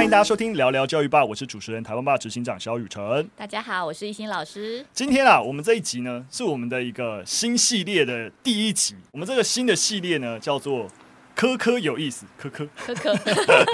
[0.00, 3.28] 欢迎大家收听聊聊教育吧，我是主持人台湾爸执行长肖雨辰。
[3.36, 4.82] 大家好，我是一心老师。
[4.94, 8.94] 今天啊，我们这一集呢，是我们的一个新系列的第一集。
[9.12, 10.88] 我们这个新的系列呢，叫做。
[11.34, 13.14] 科科有意思，科科科科，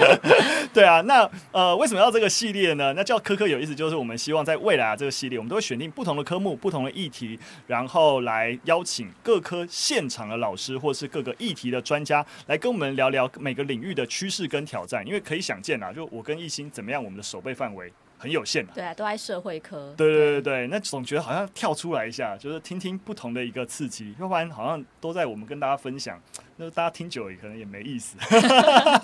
[0.73, 2.93] 对啊，那呃，为什么要这个系列呢？
[2.93, 15.05] 那叫科科有意思，就是我们希望在未来啊，这个系列我们都会选定不同的科目、不同的议题，然后来邀请各科现场的老师或是各个议题的专家来跟我们聊聊每个领域的趋势跟挑战。
[15.05, 17.91] 因为可以想见啊，就我跟艺兴怎么样，我们的守备范围。
[18.19, 19.93] 很有限的，对啊，都在社会科。
[19.95, 26.19] 对对对对，那总觉得好像跳出来一下，就是听听不同的一个刺激，要不然好像都在我们跟大家分享，
[26.57, 28.17] 那大家听久了也可能也没意思。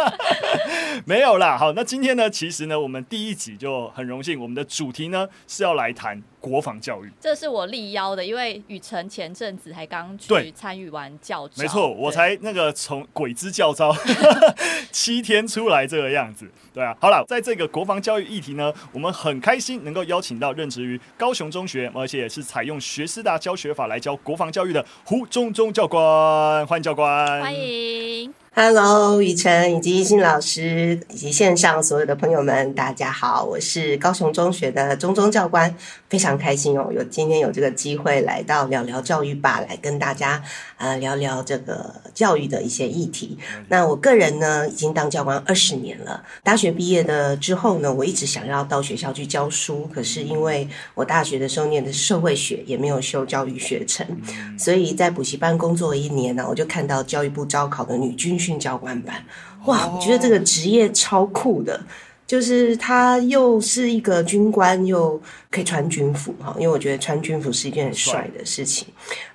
[1.06, 6.22] 没有啦，好，那今天呢，其实呢，我们第一集就很荣幸，我们的主题呢是要来谈。
[6.44, 13.96] 国防教育，这是我力邀的，因为雨辰前阵子还刚去参与完教招，没错，我才那个从鬼之教招
[14.92, 28.34] 七天出来这个样子，对啊，好了，在这个国防教育议题呢，我们很开心能够邀请到任职于高雄中学，而且也是采用学思达教学法来教国防教育的胡中中教官，欢迎教官，欢迎。
[28.56, 35.76] Hello，雨辰以及一心老师以及线上所有的朋友们，大家好，我是高雄中学的中中教官，
[36.14, 40.40] 非常开心哦，有今天有这个机会来到聊聊教育吧，来跟大家
[40.78, 43.36] 呃聊聊这个教育的一些议题。
[43.70, 54.06] 那我个人呢，已经当教官二十年了，大学毕业的之后呢，我一直想要到学校去教书，可是因为我大学的时候念的是社会学，也没有修教育学程，
[54.56, 59.26] 所以在补习班工作了一年呢，我就看到教育部招考的女军训教官班，
[59.66, 61.82] 哇，我觉得这个职业超酷的，
[62.26, 65.22] 就是他又是一个军官，又
[65.52, 68.88] 可以穿军服哈，因为我觉得穿军服是一件很帅的事情。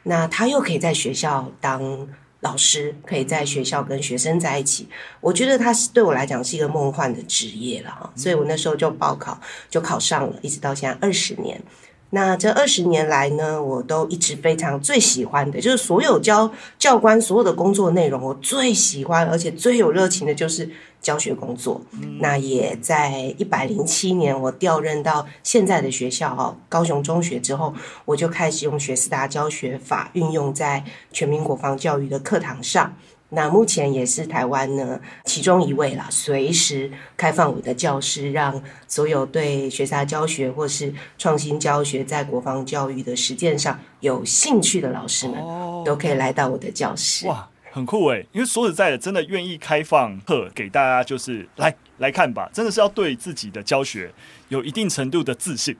[0.02, 2.08] 那他又可以在学校当
[2.40, 4.88] 老师，可以在学校跟学生在一起，
[5.20, 11.60] 我觉得他是对我来讲是一个梦幻的职业了哈，所以我那时候就报考，就考上了，一直到现在二十年。
[12.10, 20.70] 那这二十年来呢，我都一直非常最喜欢的，就是所有教教官所有的工作内容，我最喜欢而且最有热情的就是
[21.02, 21.80] 教学工作。
[21.92, 27.74] 嗯、那也在一百零七年，我调任到现在的学校哈，高雄中学之后，
[28.06, 30.82] 我就开始用学思达教学法运用在
[31.12, 32.94] 全民国防教育的课堂上。
[33.30, 45.36] 那目前也是台湾呢其中一位啦，随时开放我的教室，让所有对学习教学或是创新教学在国防教育的实践上有兴趣的老师们，
[45.84, 47.26] 都可以来到我的教室。
[47.26, 48.26] 哇，很酷诶！
[48.32, 54.10] 因为说实在的，真的愿意开放课给大家，就是来来看吧，真的是要对自己的教学
[54.48, 55.76] 有一定程度的自信。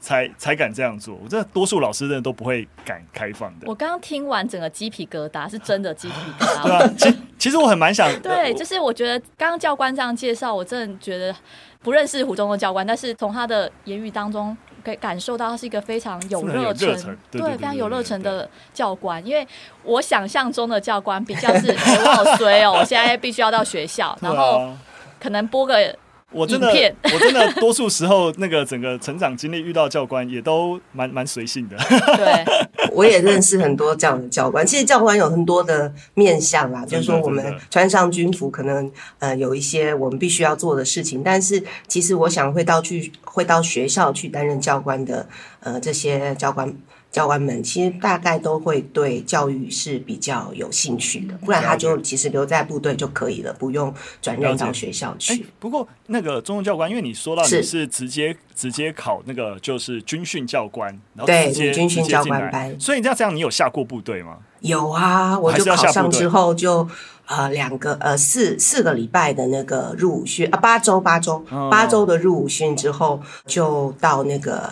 [0.00, 3.66] 才才敢这样做，我这多数老师真的都不会敢开放的。
[3.66, 6.62] 我刚刚听完整个鸡皮疙瘩，是真的鸡皮疙瘩。
[6.64, 11.34] 对啊，其其实我很蛮想， 对，就是我觉得刚刚教官这样介绍，我真的觉得
[11.82, 19.24] 不认识胡忠的教官，但是从他的言语当中可以感受到他是一个非常有热忱，对，非常有热忱的教官。
[19.26, 19.46] 因为
[19.84, 24.72] 我想象中的教官比较是我好 衰哦，我现在必须要到学校，然后
[25.20, 25.94] 可能播个。
[26.32, 26.68] 我真的，
[27.02, 31.76] 我真的多数时候那个整个成长经历遇到教官也都蛮蛮随性的。
[32.16, 32.44] 对，
[32.94, 34.66] 我也认识很多这样的教官。
[34.66, 41.22] 其实教官有很多的面相啦，就是说我们穿上军服，可能呃有一些我们必须要做的事情。
[41.22, 45.28] 但是其实我想会到去会到学校去担任教官的
[45.60, 46.72] 呃这些教官。
[47.10, 55.34] 教官们其实大概都会对教育是比较有兴趣的，不然他就其实留在部队就可以了，不用转任到学校去。
[55.34, 64.38] 欸、不过那个忠忠教官，因为你说到你是直接直接考那个就是军训教官，然后对军训教官班，所以你这样这样，你有下过部队吗？
[64.60, 66.88] 有啊，我就考上之后就
[67.26, 74.70] 呃两个呃四四个礼拜的那个入伍训啊，八周八周八周的入伍训之后，就到那个。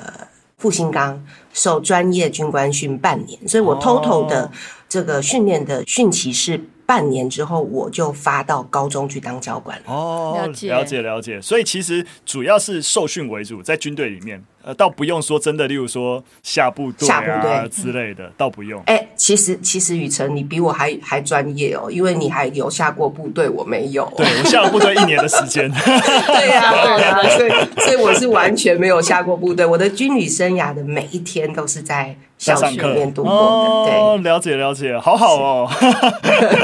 [0.58, 1.24] 复兴岗
[1.58, 4.48] 受专业军官训半年，所以我 total 的
[4.88, 6.56] 这个训练的训期是
[6.86, 9.76] 半年之后，我就发到高中去当教官。
[9.86, 14.42] 哦，了解了解了解，所以其实主要是受训为主，在军队里面。
[14.68, 18.78] 呃，倒不用说真的，例如说下部队啊部队之类的，倒不用。
[18.84, 24.12] 哎、欸，其实其实雨辰，你比我还还专业哦，因为你还有下过部队，我没有。
[24.14, 25.70] 对，我下了部队一年的时间。
[25.72, 27.50] 对呀、啊，对呀、啊，所以
[27.80, 32.14] 所以我是完全没有下过部队，我的军旅生涯的每一天都是在。
[32.38, 35.68] 小学里面度过的，哦，了解了解，好好哦。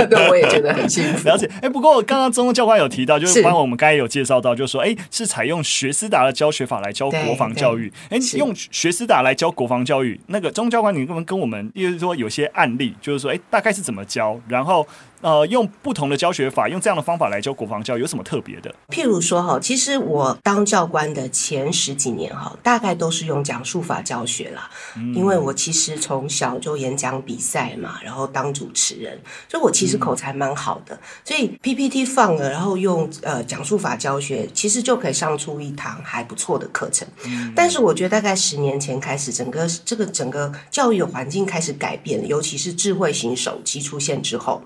[0.09, 1.27] 对， 我也觉得很幸福。
[1.29, 7.93] 了解，哎，不过刚刚忠忠教官有提到，就是帮我们刚才有介绍到，就是说，哎，是采用学思达的教学法来教国防教育。
[8.11, 14.41] 哎，用学思达来教国防教育，那个忠忠教官，你能不能跟我们，就是说有些案例，就是说，哎，大概是怎么教？
[14.49, 14.87] 然后。
[15.25, 18.71] 呃，用不同的教学法，用这样的方法来教国防教，有什么特别的？
[18.91, 24.69] 譬如说哈，其实我当教官的前十几年哈，大概都是用讲述法教学啦，
[24.99, 29.19] 嗯、因为我其实从小就演讲比赛嘛，然后当主持人，
[29.49, 37.09] 所以我其实口才蛮好的，嗯、所以 PPT 放了，然后用呃讲述法教学，其实就可以上出一堂还不错的课程。
[37.25, 44.63] 嗯、但是我觉得大概十年前开始，整个这个整个教育的环境开始改变，尤其是智慧型手机出现之后，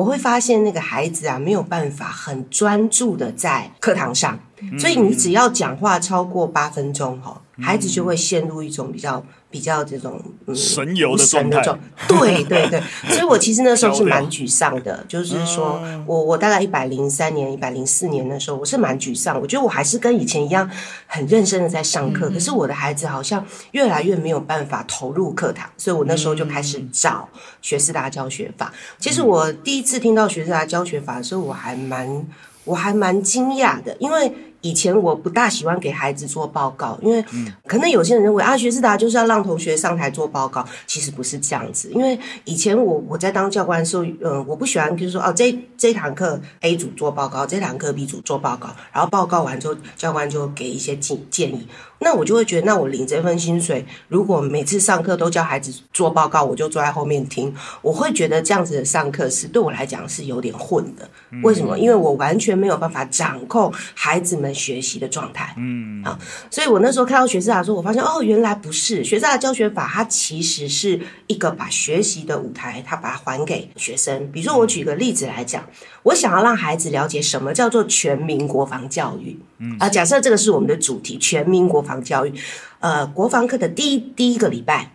[0.00, 4.38] 我会发现那个孩子啊没有办法很专注的在课堂上，
[4.78, 9.24] 所以你只要讲话超过八分钟哈，孩子就会陷入一种比较。
[9.52, 11.60] 比较这种嗯神游的状态，
[12.06, 12.80] 对对对，
[13.10, 19.40] 所以我其实那时候是蛮沮丧的，就是说我我大概一百零三年、一百零四年的时候，我是蛮沮丧。
[19.40, 20.70] 我觉得我还是跟以前一样
[21.08, 27.28] 很认真的在上课，可是我的孩子好像越来越没有办法投入课堂，所以我那时候就开始找
[27.60, 28.72] 学思达教学法。
[29.00, 32.24] 其实我第一次听到学思达教学法的时候，我还蛮
[32.62, 34.32] 我还蛮惊讶的，因为。
[34.62, 37.24] 以前我不大喜欢给孩子做报告，因为
[37.66, 41.90] 可能有些人认为啊，学士达就是要让同学上台做报告，其实不是这样子。
[41.92, 51.66] 因为以前我我在当教官的时候，嗯，我不喜欢就是说哦，这这堂课 A 组做报告，这堂课 B 组做报告，然后报告完之后，教官就给一些建建议。
[52.02, 61.08] 那我就会觉得，那我领这份薪水，如果每次上课都教孩子做报告，我就坐在后面听，我会觉得这样子的上课是对我来讲是有点混的。
[61.42, 61.78] 为什么？
[61.78, 65.54] 因为我完全没有办法掌控孩子们学习的状态。
[65.56, 66.18] 嗯，啊，
[66.50, 74.30] 所以我那时候看到学士达说，我发现哦，原来不是学士达教学法，它其实是一个把学习的舞台，它把它还给学生。
[74.30, 75.62] 比如说，我举个例子来讲，
[76.04, 79.38] 我想要让孩子了解什么叫做全民国防教育。
[79.58, 81.90] 嗯，啊，假设这个是我们的主题，全民国防。
[81.90, 82.32] 防教育，
[82.78, 84.92] 呃，国防课的第一第一个礼拜，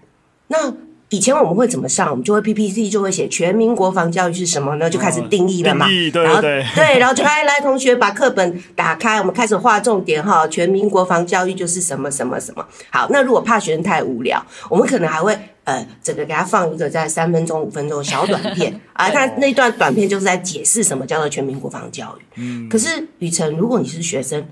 [0.48, 0.74] 那
[1.10, 2.10] 以前我们会怎么上？
[2.10, 4.90] 我们就会 PPT 就会写全民国防教育是什么呢？
[4.90, 5.88] 就开始定义了嘛。
[5.88, 10.48] 对对对，然后就来来同学把课本打开，我们开始画重点哈。
[10.48, 12.66] 全民国防教育就是什么什么什么。
[12.90, 19.10] 好，那如果怕学生太无聊，我们可能还会呃，整个给他放一个在三分钟、五分钟的小短片 啊。
[19.10, 22.24] 他那段短片就是在解释什么叫做全民国防教育。
[22.38, 24.46] 嗯，可是雨辰，如果你是学生。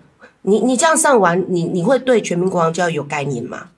[0.45, 3.69] 你你这样上完，你你会对全民国防教育有概念吗？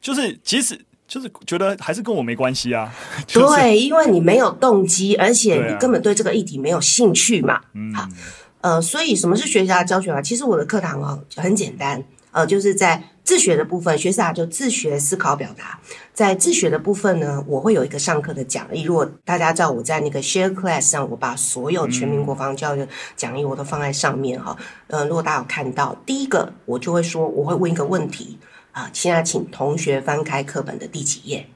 [0.00, 2.94] 就是即使就是觉得还是跟我没关系啊。
[3.26, 7.60] 就是、对，因为你没有动机，而且你根本对这个议题没有兴趣嘛。
[7.72, 8.08] 嗯、啊，好，
[8.60, 10.22] 呃，所以什么是学习的教学啊？
[10.22, 13.02] 其实我的课堂哦很简单，呃，就是在。
[13.28, 15.78] 自学的部分，学思达就自学思考表达。
[16.14, 18.84] 在自学的部分呢，我会有一个上课的讲义。
[18.84, 24.56] 如果大家知道我在那个 Share Class 上，我把所有全民国防教育的讲义我都放在上面哈。
[24.86, 28.38] 嗯、呃，如果大家有看到，第一个我就会说，我会问一个问题
[28.72, 31.46] 啊，现在请同学翻开课本的第几页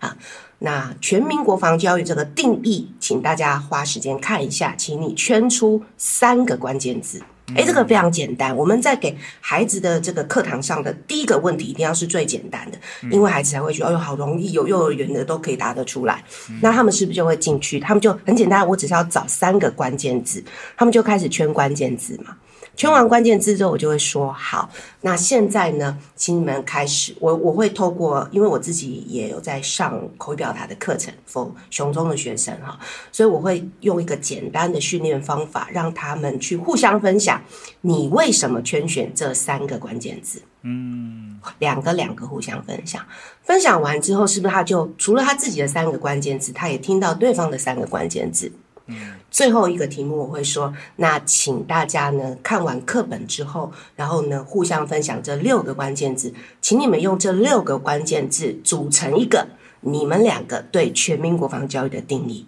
[0.00, 0.16] 啊？
[0.58, 7.22] 那全民国防教育这个定义，请大家花时间看一下，请你圈出三个关键字。
[7.54, 8.56] 哎，这个非常简单。
[8.56, 12.78] 我们在给孩子的这个课堂上的第一个问题，一定要是最简单的，
[13.10, 16.24] 因为孩子才会觉得，哎呦，好容易，有幼儿园的都可以答得出来。
[16.62, 17.78] 那他们是不是就会进去？
[17.78, 20.42] 他们就很简单，我只是要找三个关键字，
[20.74, 22.34] 他们就开始圈关键字嘛。
[22.76, 24.68] 圈完关键字之后，我就会说好。
[25.00, 27.14] 那现在呢，请你们开始。
[27.20, 32.78] 我我会透过，因为我自己也有在上口语表达的课程，for 雄中的学生哈，
[33.12, 37.40] 所以我会用一个简单的训练方法，让他们去互相分享，
[37.82, 40.42] 你为什么圈选这三个关键字？
[40.62, 43.04] 嗯，两个两个互相分享。
[43.42, 48.50] 分享完之后，是不是他就除了他自己的三个关键字，他也听到对方的三个关键字？
[48.86, 59.48] 嗯，最后一个题目我会说，那请大家呢看完课本之后，然后呢互相分享这六个关键字，请你们用这六个关键字组成一个
[59.80, 62.46] 你们两个对全民国防教育的定义，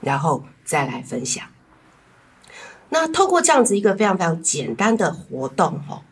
[0.00, 1.44] 然后再来分享。
[2.90, 6.02] 那透过这样子一个非常非常简单的活动，吼，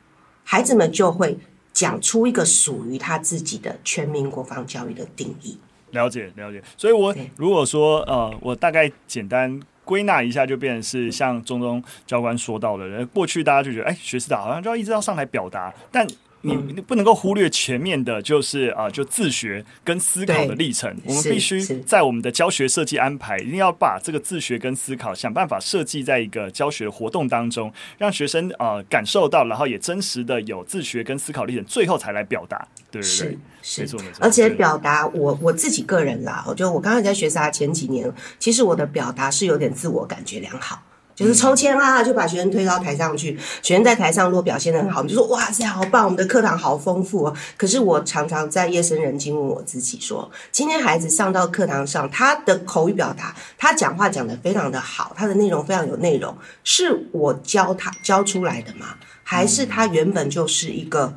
[0.43, 1.39] 孩子们就会
[1.73, 5.61] 讲出一个属于他自己的全民国防教育的定义。
[5.93, 16.07] 了解了解，所以我如果说呃，我大概简单归纳一下，就变成是像中中教官说到的，过去大家就觉得，哎，学士达好像就要一直要上台表达，但。
[16.43, 20.95] 你你不能够忽略前面的，就是啊，就自学跟思考的历程。
[21.05, 32.67] 我们必须在我们的教学设计安排，一定要把这个自学跟思考想办法设计在一个教学活动当中，让学生啊感受到，然后也真实的有自学跟思考历程，最后才来表达。
[32.91, 34.19] 对对对，是是没错没错。
[34.21, 40.83] 而且表达我我自己个人啦，我觉得我刚刚在学思达前几年，其实我的表达是有点自我感觉良好。
[41.21, 43.39] 就是抽签啊，就把学生推到台上去。
[43.63, 46.05] 学生在台上如果表现的很好，我们就说哇塞，好棒！
[46.05, 47.37] 我们的课堂好丰富哦。
[47.59, 56.35] 可是我常常在夜深人静问我自己说：今天孩子上到课堂上，他的口语表达，他讲话讲得非常的好，他的内容非常有内容，
[56.65, 58.95] 是我教他教出来的吗？
[59.23, 61.15] 还是他原本就是一个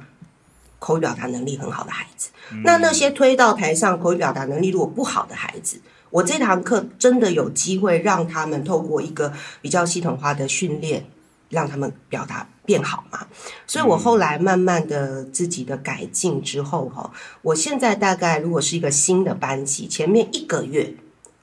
[0.80, 2.30] 口语表达能力很好的孩子？
[2.64, 5.80] 那那些推到台上口语表达能力如果不好的孩子，
[6.14, 11.04] 我这堂课真的有机会让他们透过一个比较系统化的训练，
[11.50, 13.26] 让他们表达变好嘛？
[13.66, 20.94] 所以我后来慢慢的自己的改进之后，哈，我现在大概如果是一个新的班级，前面一个月，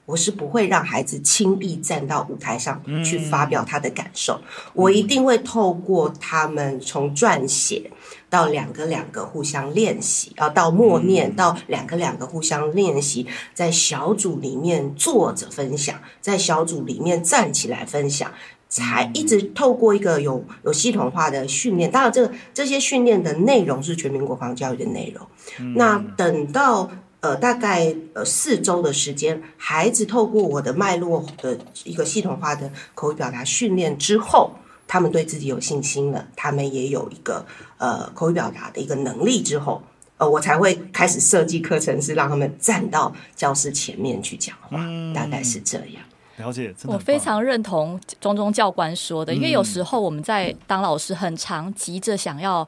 [0.05, 4.39] 我是不会让孩子轻易站到舞台上去发表他的感受，
[4.73, 7.91] 我一定会透过他们从撰写。
[8.31, 18.31] 到两个两个互相练习，啊到默念，到两个两个互相练习，在小组里面坐着分享，在小组里面站起来分享，
[18.69, 21.91] 才一直透过一个有有系统化的训练。
[21.91, 25.27] 当然，这个这些训练的内容是全民国防教育的内容。
[25.75, 34.51] 那等到呃大概呃四周的时间，孩子透过我的脉络的一个系统化的口语表达训练之后。
[34.91, 37.45] 他们对自己有信心了，他们也有一个
[37.77, 39.81] 呃口语表达的一个能力之后，
[40.17, 46.03] 呃，我才会开始设计课程，是让他们站到教室前面去讲话，嗯、大概是这样。
[46.35, 52.67] 了解，我非常认同中中教官说的，因为有时候我们在当老师，很常急着想要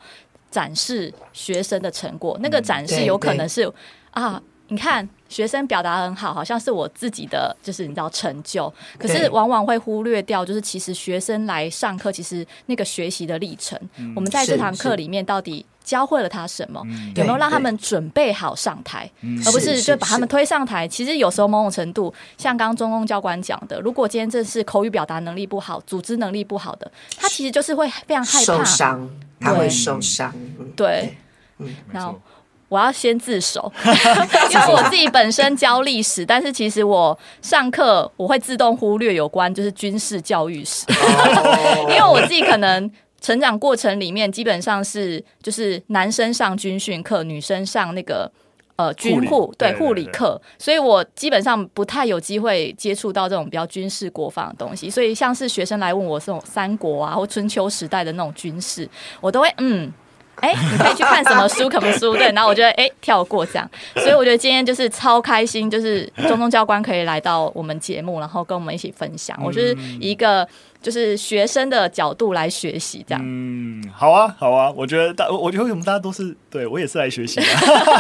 [0.50, 3.70] 展示学生的成果，嗯、那个展示有可能是
[4.12, 4.42] 啊。
[4.70, 8.72] 你看，学生表达很好，好像是我自己的，就是你知道成就。
[9.00, 16.80] 可是往往会忽略掉，就是其实学生来上课，其实那个学习的历程，嗯、我们在这堂课里面到底教会了他什么？
[17.16, 19.10] 有没有让他们准备好上台，
[19.44, 20.88] 而不是就把他们推上台？
[20.88, 29.10] 其实有时候某种程度，像刚刚中公教官讲的，如果今天这是口语表达能力不好、组织能力不好的，他其实就是会非常害怕受伤，
[29.40, 30.32] 他会受伤。
[30.76, 31.18] 对，
[31.58, 32.22] 嗯，然后。
[32.74, 33.72] 我要先自首，
[34.50, 40.84] 因为我自己本身教历史， 但是其实我上课我会自动忽略有关就是军事教育史，
[41.88, 42.90] 因为我自己可能
[43.22, 48.32] 成长过程里面基本上是就是男生上军训课，女生上那个
[48.76, 58.90] 呃军护对护理课，所以我基本上不太有机会接触到这种比较军事国防的东西，所以像是学生来问我这种三国啊或春秋时代的那种军事，
[59.22, 59.94] 我都会嗯。
[60.38, 61.70] 哎、欸，你可以去看什么书？
[61.70, 62.14] 什么书？
[62.16, 69.38] 对，然后我觉得哎、欸，跳过这样，所以我觉得今天就是超开心，就是中中教官可以来到我们节目，然后跟我们一起分享。
[69.44, 70.48] 我就是一个。
[70.84, 73.22] 就是学生的角度来学习，这样。
[73.26, 74.70] 嗯，好啊，好啊。
[74.76, 77.46] 我觉得大，我觉得为什么大家都是对我也是来学习的。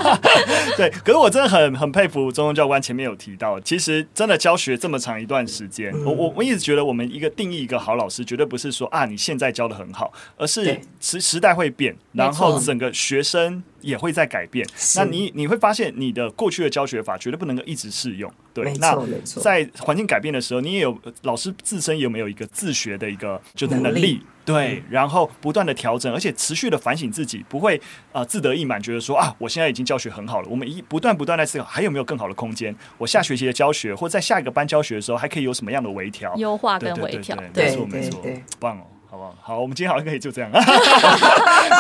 [0.78, 13.64] 对，可是我真的很很佩服中中教官前面有提到，其实真的教学这么长一段时间，嗯、我我我一直觉得我们一个定义一个好老师，绝对不是说啊你现在教的很好，而是时时代会变，然后整个学生。
[13.84, 18.32] 也会在改变，那你你会发现你的过去的教学法绝对不能够一直适用。
[18.54, 19.42] 对，没错，那没错。
[19.42, 24.00] 在环境改变的时候，你也有老师自身有没有一个自学的一个就是能力？
[24.00, 27.78] 能力对，嗯、然后不断的调整，而且持续的反省自己，不会
[28.12, 30.48] 啊、呃、自得意满，觉得说啊我现在已经教学很好了。
[30.50, 32.76] 我们一不断不断在思考还有没有更好的空间。
[32.98, 37.36] 我下学期的教学或在下一个班教学的时候，还可以有什么样的微调、优化跟微调？
[37.56, 38.22] 没错没错，
[38.60, 38.84] 棒哦。
[39.14, 39.36] 好不好？
[39.40, 40.50] 好，我们今天好像可以就这样。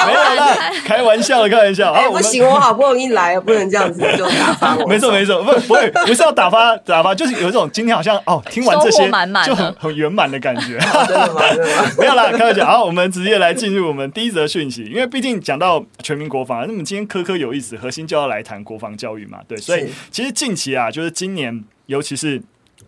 [0.06, 1.92] 没有啦，开玩笑的，开玩笑。
[1.92, 4.86] 哎，不行，我好不容易来，不能这样子就打发我。
[4.86, 9.10] 没错，没错，不，不会，不是要打发，打发，就是有一种今天好像哦，听完这些
[9.48, 10.78] 就很很圆满的感觉。
[11.10, 11.42] 真的吗？
[11.50, 11.92] 真的吗？
[11.98, 12.68] 没有啦，开玩笑。
[12.68, 19.40] 好，我们直接来进入我们第一则讯息，因为毕竟讲到全民国防，那么今天科科有意思，核心就要来谈国防教育嘛。
[19.48, 22.40] 对，所以其实近期啊，就是今年，尤其是。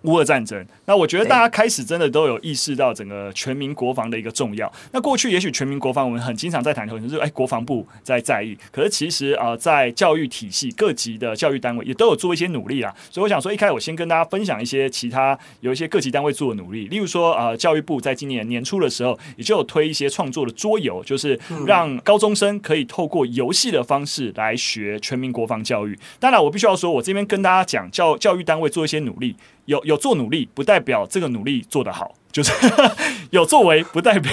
[0.05, 4.71] 乌俄战争，那我觉得大家开始真的都有意识到整个全民国防的一个重要。
[4.91, 12.93] 那过去也许全民国防我们很经常在谈，可能就是哎国防部在在意，可是其实啊、呃，在教育体系各级的教育单位也都有做一些努力啊。
[13.09, 25.97] 所以我想说，一开始我先跟大家分享一些其他有一些各级单位做的努力，例如说啊、呃，教育部在今年年初的时候也就有推一些创作的桌游，就是让高中生可以透过游戏的方式来学全民国防教育。
[26.19, 29.35] 当然，我必须要说，我这边跟大家讲教教育单位做一些努力。
[29.65, 32.51] 有有做努力，不代表这个努力做得好，就是
[33.31, 34.29] 有作为，不代表。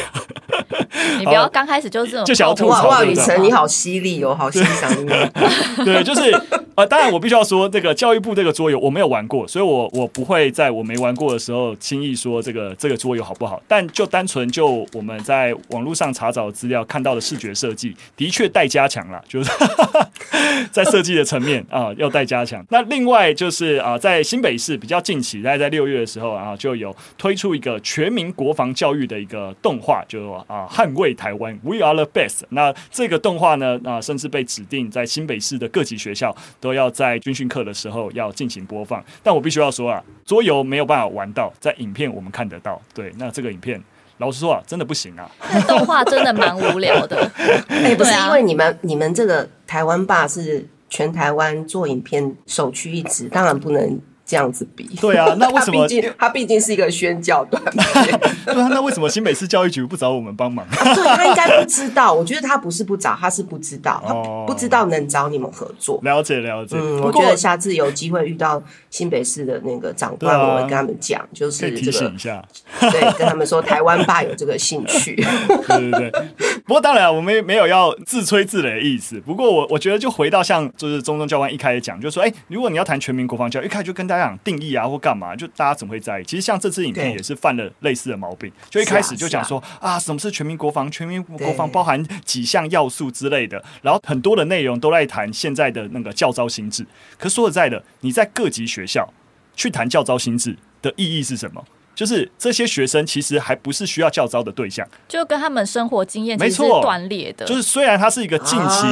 [1.20, 2.88] 你不要刚开始就这种就想要吐槽。
[2.88, 5.06] 哇，雨辰你好犀利哦，好欣赏你。
[5.84, 6.32] 对，就是
[6.74, 13.62] 呃，当然我必须要说，这个教育部这个桌游我没有玩过，所以我我不会在我没玩过的时候轻易说这个这个桌游好不好。
[13.68, 19.50] 但就单纯就我们在网络上查找资料看到的视觉设计，的确待加强了，就是
[20.72, 22.64] 在设计的层面啊、呃、要待加强。
[22.70, 32.40] 那另外就是啊、呃，在新北市比较近期，大概在六月的时候啊，就有推出一个全民国防教育的一个动画，就啊捍卫台湾，We are the best。
[32.48, 39.04] 那这个动画呢，啊甚至被指定在新北市的各级学校都要在军训课的时候要进行播放。
[39.22, 42.80] 但我必须要说啊，桌游没有办法玩到，在影片我们看得到。
[42.94, 43.78] 对，那这个影片
[44.16, 45.30] 老实说啊，真的不行啊。
[45.52, 47.30] 那动画真的蛮无聊的。
[47.68, 54.00] 哎、欸，不是因为你们你们这个台湾霸是全台湾做影片首屈一指，当然不能。
[54.32, 55.82] 这样子比对啊，那为什么？
[55.86, 60.64] 毕竟他毕竟是一个宣教短片， 对啊，那为什么新北市教育局不找我们帮忙？
[60.72, 64.14] 啊、对他应该不知道，我觉得他不是不找，他是不知道，他
[64.46, 66.00] 不知道能找你们合作。
[66.02, 72.42] 了解了解，嗯，我觉得下次有机会遇到新北市的那个长官，我会跟他们讲，就是这个提醒一下，
[72.80, 75.14] 对，跟他们说台湾爸有这个兴趣。
[75.68, 76.28] 对对对，
[76.72, 79.20] 不过当然我们没有要自吹自擂的意思。
[79.20, 86.24] 不过我我觉得就回到像就是中东教官一开始讲，就是说，哎，如果你要谈全民国防教育，一开始就跟大家讲定义啊或干嘛，就大家怎么会在意？
[86.24, 90.90] 其实像这次影片也是犯了类似的毛病，就一开始就讲说啊，啊，什么是全民国防？
[90.90, 96.86] 全民国防包含几项要素之类的，然后很多的内容都在谈现在的那个教招心智。
[97.18, 99.06] 可说实在的，你在各级学校
[99.54, 101.62] 去谈教招心智的意义是什么？
[101.94, 107.44] 就是这些学生其实还不是需要教招的对象，就跟他们生活经验没错断裂的。
[107.44, 108.86] 就是虽然它是一个近期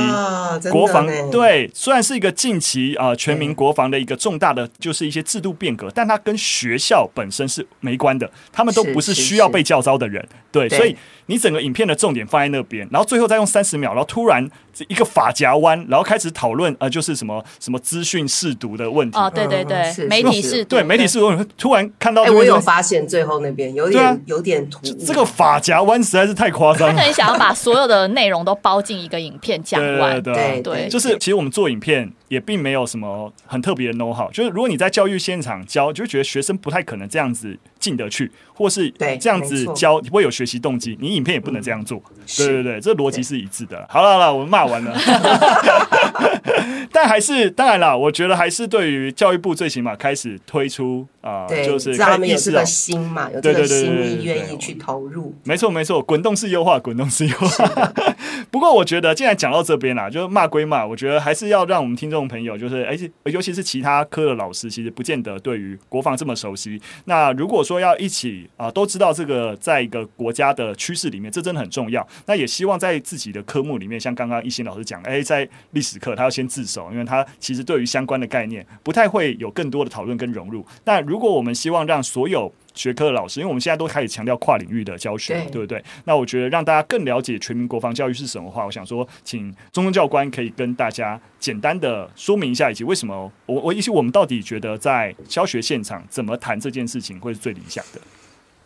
[0.71, 10.97] 国防，啊、对，虽然是一个近期啊、呃、全民国防的一个重大的，就是一些制度变革，但它跟学校本身是没关的，他们都不是需要被教招的人，对，所以。
[11.31, 14.45] 你整个影片的重点放在那边，然后最后再用三十秒，然后突然
[14.89, 19.17] 一个发夹弯，然后开始讨论，呃，就是什么什么资讯试读的问题。
[19.17, 26.95] 哦，对对对，媒体试读，对媒体试读，突然看到，哎，我有发现最后那边有点有点突兀，这个发夹弯实在是太夸张了。
[26.95, 30.35] 他可能想要把所有的内容都包进一个影片讲完，对。
[30.35, 42.01] 对对，就是其实我们做影片也并没有什么很特别的 know how，就是如果你在教育现场教，就觉得学生不太可能这样子进得去，或是这样子教不会有学习动机，你影片也不能这样做。
[42.37, 43.85] 对对对，这逻辑是一致的。
[43.89, 44.97] 好了好了，我们骂完了。
[46.93, 55.35] 但还是当然了，我觉得还是对于教育部最起码开始推出啊，就是他们也是个心嘛，有这个心意愿意去投入。
[55.44, 57.92] 没错没错，滚动式优化，滚动式优化。
[58.51, 66.81] 不过我觉得，既然讲到这边啦，就是骂归骂，我觉得还是要让我们听众朋友，就是而且尤其是其他科的老师，其实不见得对于国防这么熟悉。
[67.05, 72.07] 那如果说要一起啊，都知道这个在一个国家的趋势里面，这真的很重要。
[72.27, 80.64] 那也希望在自己的科目里面，像刚刚一心老师讲，哎，在历史课他要先自首，因为他其实对于相关的概念不太会有更多的讨论跟融入。
[80.85, 85.83] 那如果我们希望让所有学科的老师，因为我们现在都开始强调跨领域的教学，对，对不对？
[86.05, 98.01] 那我觉得让大家更了解全民国防教育是什么话，我想说，请中中教官可以跟大家简单的说明一下，以及为什么我我以及我们到底觉得在教学现场怎么谈这件事情会是最理想的。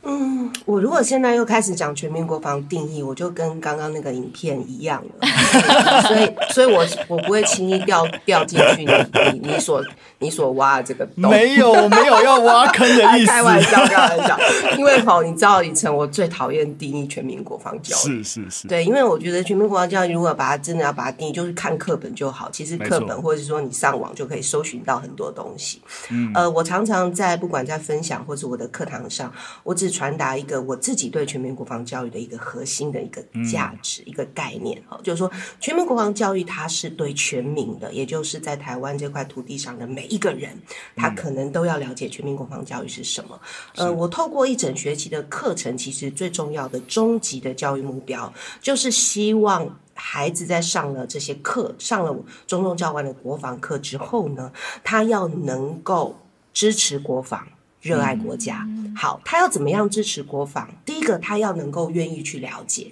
[0.06, 5.26] 嗯，我如果现在又开始讲全民国防定义，我就跟刚刚那个影片一样了。
[6.06, 8.92] 所以，所以我我不会轻易掉掉进去你
[9.32, 9.82] 你你所
[10.18, 11.30] 你所挖的这个洞。
[11.30, 14.38] 没有没有要挖坑的意思，开玩笑开玩笑。
[14.76, 18.68] 因为好，你知道以前我最讨厌定义全民国防教育，是是是。
[18.68, 22.50] 对，因为我觉得全民国防教育如果把它真的要把它定义，就是看课本就好。
[22.52, 25.80] 其实课本或者是说你上网就可以搜寻到很多东西。
[26.10, 29.93] 嗯，呃，我常常在不管在分享或是我的课堂上，我只。
[29.94, 35.30] 传达一个我自己对全民国防教育的一个核心的一个价值、嗯、一个概念，哈，就是说
[35.60, 40.50] 全民国防教育它是对全民的，也就是在台湾这块土地上的每一个人，
[40.96, 43.40] 他可能都要了解全民国防教育是什么。
[43.76, 52.14] 嗯、呃，我透过一整学期的课程，其实最重要的终极的教育目标，就是希望孩子在上了这些课，上了
[52.46, 54.52] 中正教官的国防课之后呢，
[54.82, 56.16] 他要能够
[56.52, 57.46] 支持国防。
[57.84, 58.66] 热爱国家，
[58.96, 60.66] 好，他要怎么样支持国防？
[60.86, 62.90] 第一个，他要能够愿意去了解，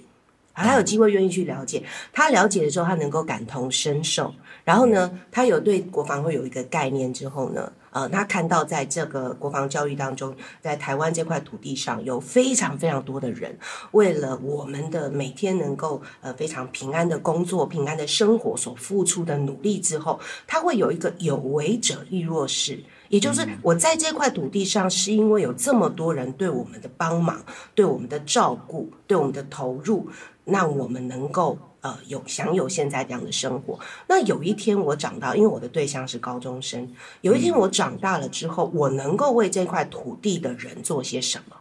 [0.53, 4.31] 啊，他有机会愿意去了解，他了解的时候，他能够感同身受，
[4.63, 13.57] 然后呢，他有对国防会有一个概念之后呢，呃，他看到在这个国防教育当中，在台湾这块土地上有非常非常多的人，
[13.93, 22.79] 为了我们的每天能够呃非常平安的工作、平安的生活所付出的努力之后，他会有一个有为者亦若是。
[23.09, 27.43] 也就是我在这块土地上，是因为有这么多人对我们的帮忙、
[27.75, 30.09] 对我们的照顾、对我们的投入，
[30.45, 33.79] 那我们能够呃有享有现在这样的生活。
[34.07, 41.55] 那有一天我长大，因为我的对象是高中生，有一天我长大了之后，我能够为这块土地的人做些什么？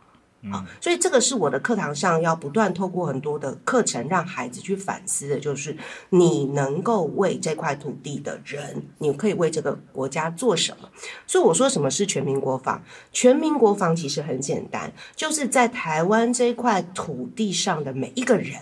[0.51, 5.77] 啊，所以这个是我的课堂上要不断透过很多的课程，让孩子去反思的，就是
[6.11, 10.89] 你能够为这块土地的人，你可以为这个国家做什么。
[11.29, 12.83] 所以我说什么是全民国防？
[13.13, 18.57] 全民国防其实很简单，就是在台湾这块土地上的每一个人，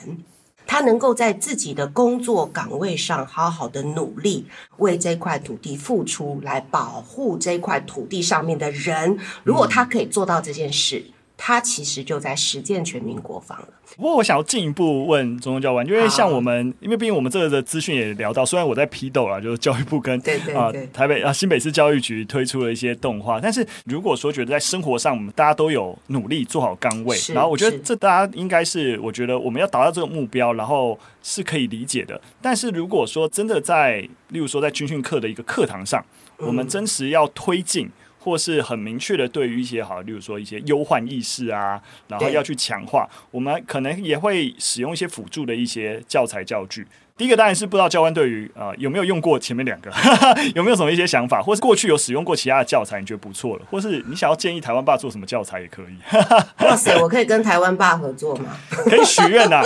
[0.67, 9.19] 他能够在自己的工作岗位上好好的努力，为这块土地付出，来保护这块土地上面的人。
[9.45, 11.03] 如果他可以做到这件事，
[11.43, 13.69] 他其实就在实践全民国防了。
[13.97, 20.17] 不过，我想要进一步问中宗教官，因为像我们，因为毕竟我们这个的资讯也聊到，虽然我在批斗啊，就是教育部跟
[20.55, 32.21] 啊台北啊新北市教育局推出了一些动画，但是如果说觉得在生活上，我们大家都有努力做好岗位，然后我觉得这大家应该是，我觉得我们要达到这个目标，然后是可以理解的。
[32.43, 36.05] 但是如果说真的在，例如说在军训课的一个课堂上，
[36.37, 37.87] 我们真实要推进。
[37.87, 46.87] 嗯或是很明确的，对于一些好，例如说一些忧患意识啊，然后要去强化，我们可能也会使用一些辅助的一些教材教具。
[47.21, 49.93] 第一个当然是不知道教官对于呃有没有用过前面两个，
[50.57, 55.95] 有没有什么一些想法，或是过去有使用过其他的教材，你觉得不错了，或是你想要建议台湾爸做什么教材也可以。
[56.65, 58.57] 哇塞，我可以跟台湾爸合作吗？
[58.71, 59.61] 可以许愿呐，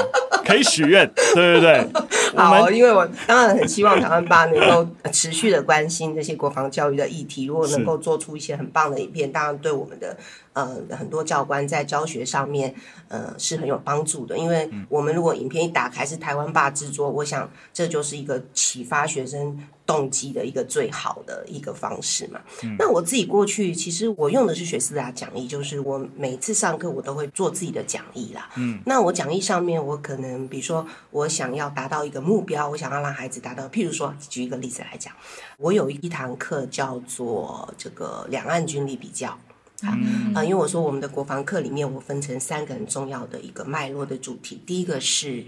[0.45, 1.89] 可以许愿， 对对对。
[2.35, 10.17] 好，因为我当然很希望台湾爸能够持续的关心这些国防教育的议题，如果能够做出一些很棒的影片，当然对我们的。
[10.55, 12.75] 呃，很多教官在教学上面，
[13.09, 14.39] 呃，是很有帮助的。
[14.39, 22.41] 因为我们如果影片一打开是台湾爸制作，我想这就是一个启发学生动机的一个最好的一个方式嘛。
[22.63, 28.49] 嗯、那我自己过去其实我用的是学思达讲义，就是我每次上课我都会做自己的讲义啦。
[28.57, 35.13] 嗯，那我讲义上面我可能比如说我想要达到一个目标，我想要让孩子达到，譬如说举一个例子来讲，
[35.59, 39.37] 我有一堂课叫做这个两岸军力比较。
[39.85, 39.99] 啊、
[40.35, 44.61] 嗯，因为我说我们的国防课里面，我分成三个很重要的一个脉络的主题。
[44.67, 45.45] 第一个是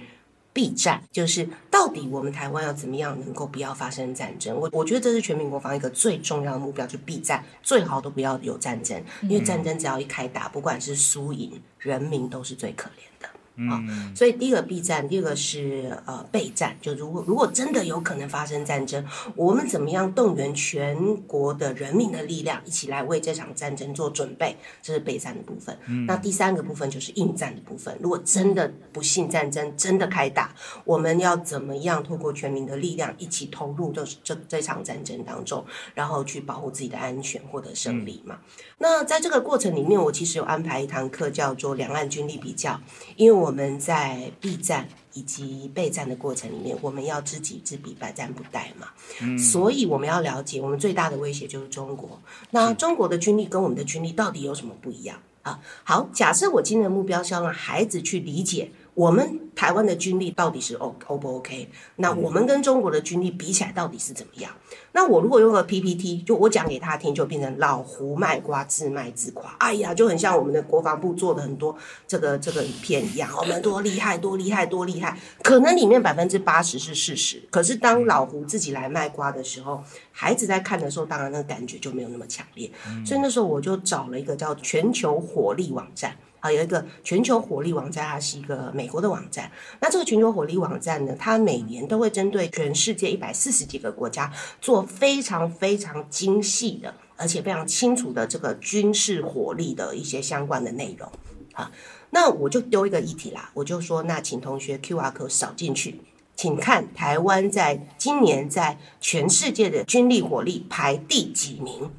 [0.53, 4.57] 避战，就是到底我们台湾要怎么样能够不要发生战争？
[4.57, 13.29] 我我觉得这是全民国防一个最重要的目标，就是避战，最好都不要有战争，因为战争只要一开打，不管是输赢，人民都是最可怜的。
[13.57, 16.77] 啊、嗯，所以第一个避战，第二个是呃备战。
[16.83, 19.03] 就如果如果真的有可能发生战争，
[19.35, 24.55] 我们怎么样动员全国的人民的力量，一起来为这场战争做准备？
[24.83, 25.75] 这是备战的部分。
[25.87, 27.97] 嗯、那第三个部分就是应战的部分。
[27.99, 35.65] 如果真的不幸战争真的开打，我们要怎么样透过全民的力量一起投入这这这场战争当中，
[35.95, 38.39] 然后去保护自己的安全，获得胜利嘛？
[38.43, 42.79] 嗯、那在这个过程里面，我其实有安排一堂课叫做两岸军力比较，
[43.17, 43.46] 因为我。
[43.47, 48.89] 我们在避战以及备战的过程里面，我们要知己知彼，百战不殆嘛。
[49.21, 52.21] 嗯，所以我们要了解，我们最大的威胁就是中国。
[52.51, 55.61] 那中国的军力跟我们的军力到底有什么不一样啊？
[55.85, 58.73] 好，假设我今天的目标是要让孩子去理解。
[58.97, 61.69] 我们台湾的军力到底是 O O 不 OK？
[61.97, 64.51] 那我们跟中国的军力比起来到底是怎么样？
[64.93, 69.55] 那我如果用个 PPT，就我讲给他听，就变成老胡卖瓜，自卖自夸。
[69.59, 71.77] 哎呀，就很像我们的国防部做的很多
[72.09, 75.19] 这个这个影片一样， 我们多厉害，多厉害，多厉害。
[75.43, 82.71] 可能里面百分之八十是事实，可是当老胡自己来卖瓜的时候，孩子在看的时候，当然那个感觉就没有那么强烈。
[83.05, 86.17] 所以那时候我就找了一个叫全球火力网站。
[86.51, 89.51] 有一个全球火力网站，它是一个美国的网站。
[89.81, 101.11] 那这个全球火力网站呢，它每年都会针对全世界一百四十几个国家做非常非常精细的，而且非常清楚的这个军事火力的一些相关的内容。
[101.53, 101.73] 啊，
[102.11, 106.01] 那我就丢一个议题啦，我就说，那请同学 QR code 扫进去，
[106.35, 111.91] 请看台湾在今年在全世界的军力火力排第几名？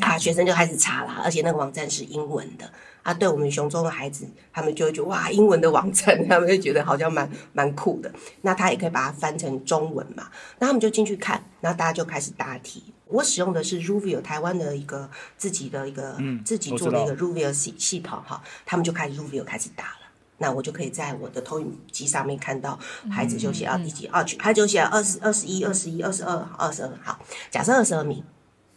[0.00, 2.70] 啊，学生就开始查啦，而且那个网站是英文的。
[3.02, 8.12] 啊，对我们雄中的孩子，他们就会觉得哇，英文的网站， 他们就觉得好像蛮蛮酷的。
[8.42, 10.28] 那他也可以把它翻成中文嘛？
[10.58, 12.82] 那他们就进去看，然后大家就开始答题。
[13.06, 19.98] 我使用的是 Ruvio 台湾的一个自己的一个、嗯、自己做的一个 Ruvio 系系统哈，他们就开始 Ruvio 开始答了。
[20.38, 22.76] 那我就可以在我的投影机上面看到
[23.08, 26.90] 孩子就写啊第几二区，他就写二十二十一、二十一、二十二、二十二。
[27.04, 27.20] 好，
[27.52, 28.24] 假设二十二名。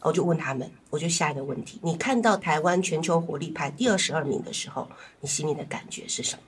[0.01, 4.87] 我就问他们，我就下一个问题：你看到台湾全球火力排第二十二名的时候，
[5.21, 6.41] 你心里的感觉是什么？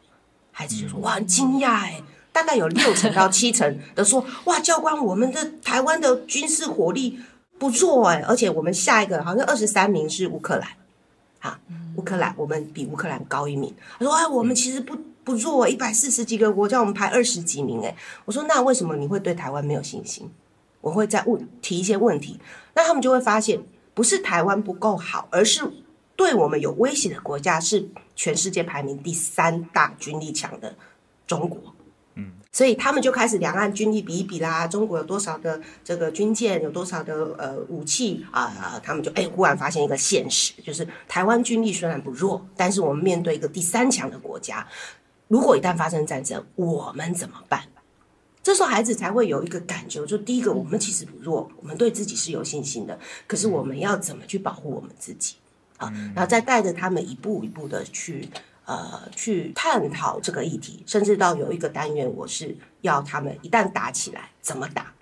[0.51, 2.01] 孩子就说：哇，很惊讶哎！
[2.31, 7.19] 大概有六成到七成的说：哇，教官，我们的台湾的军事火力
[7.57, 8.21] 不错哎！
[8.27, 10.69] 而且我们下一个好像二十三名是乌克兰，
[11.39, 11.59] 啊，
[11.95, 13.73] 乌克兰，我们比乌克兰高一名。
[13.99, 14.95] 他说：哎，我们其实不。
[15.23, 20.27] 不不弱，一百四十几个国家我们排二十几名，诶，我说那为什么你会对台湾没有信心？
[20.81, 22.39] 我会再问提一些问题，
[22.73, 23.61] 那他们就会发现，
[23.93, 25.61] 不是台湾不够好，而是
[26.15, 30.75] 对我们有威胁的国家是全世界排名第三大军力强的
[31.25, 31.59] 中国。
[32.15, 44.67] 嗯，所以他们就开始两岸军力比一比啦，中国有多少的这个军舰，有多少的呃武器啊、呃，他们就哎忽然发现一个现实，就是台湾军力虽然不弱，但是我们面对一个第三强的国家，
[45.29, 47.63] 如果一旦发生战争，我们怎么办？
[48.43, 52.99] 这时候孩子才会有一个感觉，就第一个，我们其实不弱，我们对自己是有信心的。
[53.27, 55.35] 可是我们要怎么去保护我们自己？
[55.77, 58.29] 啊，然后再带着他们一步一步的去
[58.65, 64.93] 呃去探讨这个议题，甚至到有一个单元，我是要他们一旦打起来怎么打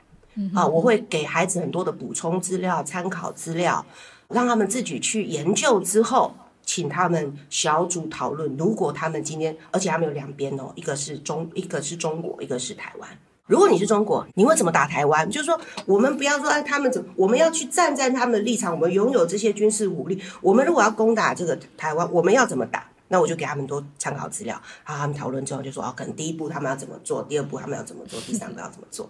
[0.54, 3.86] 啊，我会给孩子很多的补充资料、参考资料，
[4.30, 8.56] 让他们自己去研究之后，请他们小组讨论。
[8.58, 13.10] 如果他们今天，而且他们有两边哦，一个是中，一个是中国，一个是台湾。
[13.50, 15.28] 如果你是中国，你会怎么打台湾？
[15.28, 20.22] 就是说，我们不要说哎，他们怎么，我们要去站在他们的立场，我们拥有这些军事武力。
[20.40, 22.86] 我们如果要攻打这个台湾，我们要怎么打？
[23.08, 24.56] 那我就给他们多参考资料。
[24.84, 29.10] 好，他们讨论之后就说，哦，可能第一步他们要怎么做，第二步他们要怎么做，第三步要怎么做。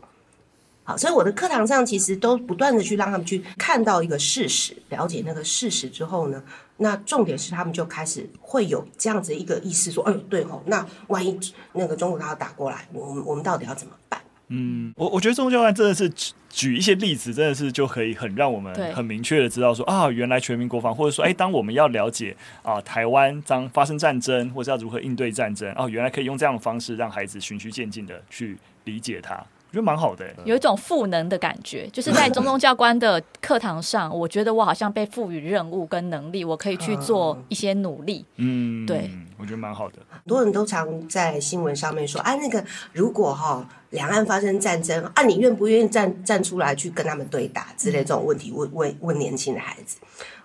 [0.86, 6.42] 好，所以我的课堂上其实都不断的去让他们去看到一个事实，了解那个事实之后呢，
[6.78, 11.38] 那重点是他们就开始会有这样子一个意识，说，哎，对哦，那万一
[11.74, 14.20] 那个中国他要打过来，我们我们到底要怎么办？
[14.50, 29.36] 嗯，我我觉得中教官真的是举举一些例子，真的是就可以很让我们很明确的知道说啊，原来全民国防，或者说哎，当我们要了解啊台湾当发生战争，或者要如何应对战争，哦、啊，原来可以用这样的方式让孩子循序渐进的去理解它。
[29.36, 38.26] 我觉得蛮好的，有一种赋能的感觉，就是在中 宗教官的课堂上，我觉得我好像被赋予任务跟能力，我可以去做一些努力。
[38.38, 40.00] 嗯，对，我觉得蛮好的。
[40.10, 49.98] 很多人都常在新闻上面说，啊，那个如果哈两岸发生战争，啊，你愿不愿意站站出来去跟他们对打之类这种问题，问问问年轻的孩子。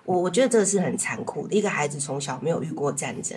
[0.05, 3.37] 我我觉得这是很残酷的，一个孩子从小没有遇过战争，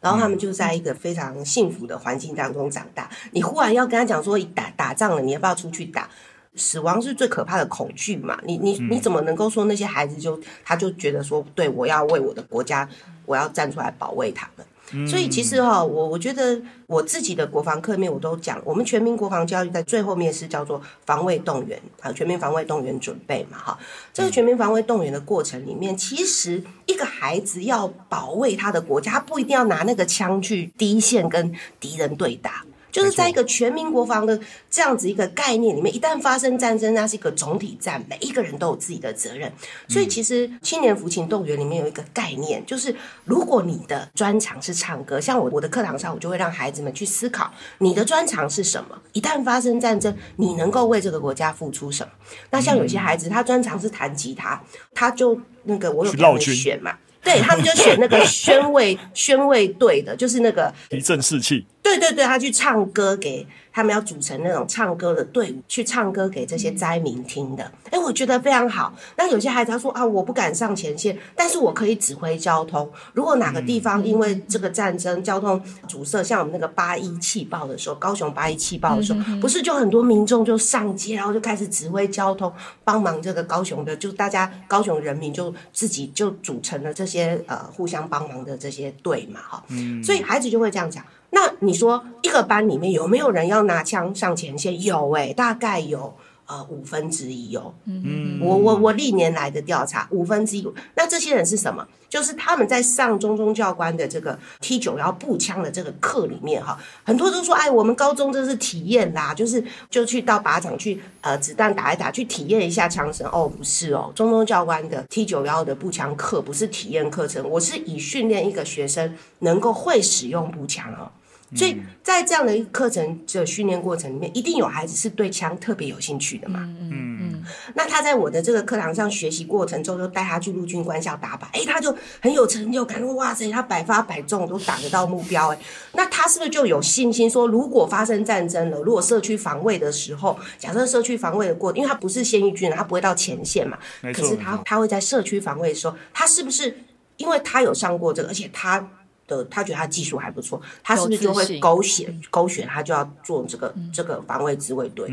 [0.00, 3.08] 然后他们就在一个非常幸福的环境当中长大。
[3.30, 6.08] 你忽然要跟他讲说，打打仗了，你要不要出去打？
[6.56, 8.36] 死亡是最可怕的恐惧嘛？
[8.44, 12.88] 你你你怎么能够说那些孩子就他就觉得说，对，我要为我的国家，
[13.24, 14.66] 我要站出来保卫他们？
[15.06, 23.78] 所以其实哈，我我觉得我自己的国防课里面我都讲，我们全民国防教育在最后面是叫做防卫动员啊，全民防卫动员准备嘛哈。
[24.12, 32.64] 这个全民防卫动员的过程里面，其实一个孩子要保卫他的国家，他不一定要拿那个枪去第一线跟敌人对打。
[32.90, 34.38] 就是在一个全民国防的
[34.70, 39.52] 这样子一个概念里面，一旦发生战争，那是一个总体战，每一个人都有自己的责任。
[39.88, 48.98] 所以，其实青年服勤动员里面有一个概念，就是如果你的专长是唱歌，像我我的课堂上，我就会让孩子们去思考你的专长是什么。
[49.12, 52.12] 一旦发生战争，你能够为这个国家付出什么？
[52.50, 54.62] 那像有些孩子，他专长是弹吉他，
[54.94, 56.96] 他就那个我有让你选嘛。
[57.20, 61.66] 对，他们就选那个宣卫宣卫队的，就是那个提振士气。
[61.88, 67.70] 对对对，他去唱歌给他们，要组成那种唱歌的队伍，去唱歌给这些灾民听的。
[67.90, 68.92] 哎，我觉得非常好。
[69.16, 72.90] 那有些孩子他说啊，我不敢上前线，但是我可以指挥交通。
[73.12, 82.52] 如果哪个地方因为这个战争交通阻塞，像我们那个八一气爆的时候，高雄八一气爆的时候，不是就很多民众就上街，然后就开始指挥交通，
[82.84, 89.64] 帮忙这个高雄的，就大家高雄人民就自己就组成了这些呃互相帮忙的这些队嘛，哈。
[89.68, 90.02] 嗯。
[90.02, 91.04] 所以孩子就会这样讲。
[91.30, 94.82] 那你说一个班里面有没有人要拿枪上前线？
[94.82, 96.14] 有哎、欸，大概有
[96.46, 97.74] 呃五分之一哦。
[97.84, 100.66] 嗯，我我我历年来的调查，五分之一。
[100.94, 101.86] 那这些人是什么？
[102.08, 113.28] 就是他们在上中中教官的这个 T 九幺步枪的这个课里面哈，很多都说哎，我们高中这是体验啦，就是就去到靶场去呃子弹打一打，去体验一下枪声。
[113.30, 121.12] 哦，不是哦，中中教官的 T 九幺的步枪课不是体验课程，我是以训练一个学生能够会使用步枪哦。
[121.54, 126.60] 所以在这样的一个课程的训练过程里面，一定有孩子是对枪特别有兴趣的嘛。
[126.80, 127.44] 嗯嗯。
[127.74, 133.02] 那他在我的这个课堂上学习过程中，就带他去陆军官校打靶，哎，他就很有成就感。
[133.16, 135.48] 哇塞，他百发百中，都打得到目标。
[135.54, 135.58] 哎，
[135.92, 143.78] 那他是不是就有信心说，如果发生战争了，如果社区防卫的时候，假设社区防卫的过，因为他不是现役军人，他不会到前线嘛。
[144.02, 144.22] 没错。
[144.22, 146.76] 可是他他会在社区防卫的时候，他是不是
[147.16, 148.86] 因为他有上过这个，而且他。
[149.28, 155.08] 的他觉得他技术还不错，他是不是就会勾选勾选他就要做这个、嗯、这个防卫自卫队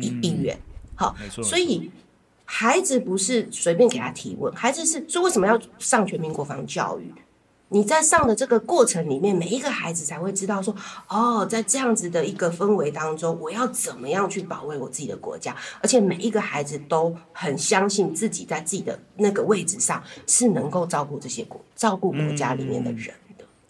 [0.00, 0.58] 一一员？
[0.96, 1.90] 好，所以
[2.44, 7.12] 孩子不是随便给他提问，孩子是说为什么要上全民国防教育？
[7.74, 10.76] 你在上的这个过程里面，每一个孩子才会知道说，
[11.08, 23.14] 哦，在这样子的一个氛围当中，我要怎么样去保卫我自己的国家，而且每一个孩子都很相信自己在自己的那个位置上是能够照顾这些国，照顾国家里面的人。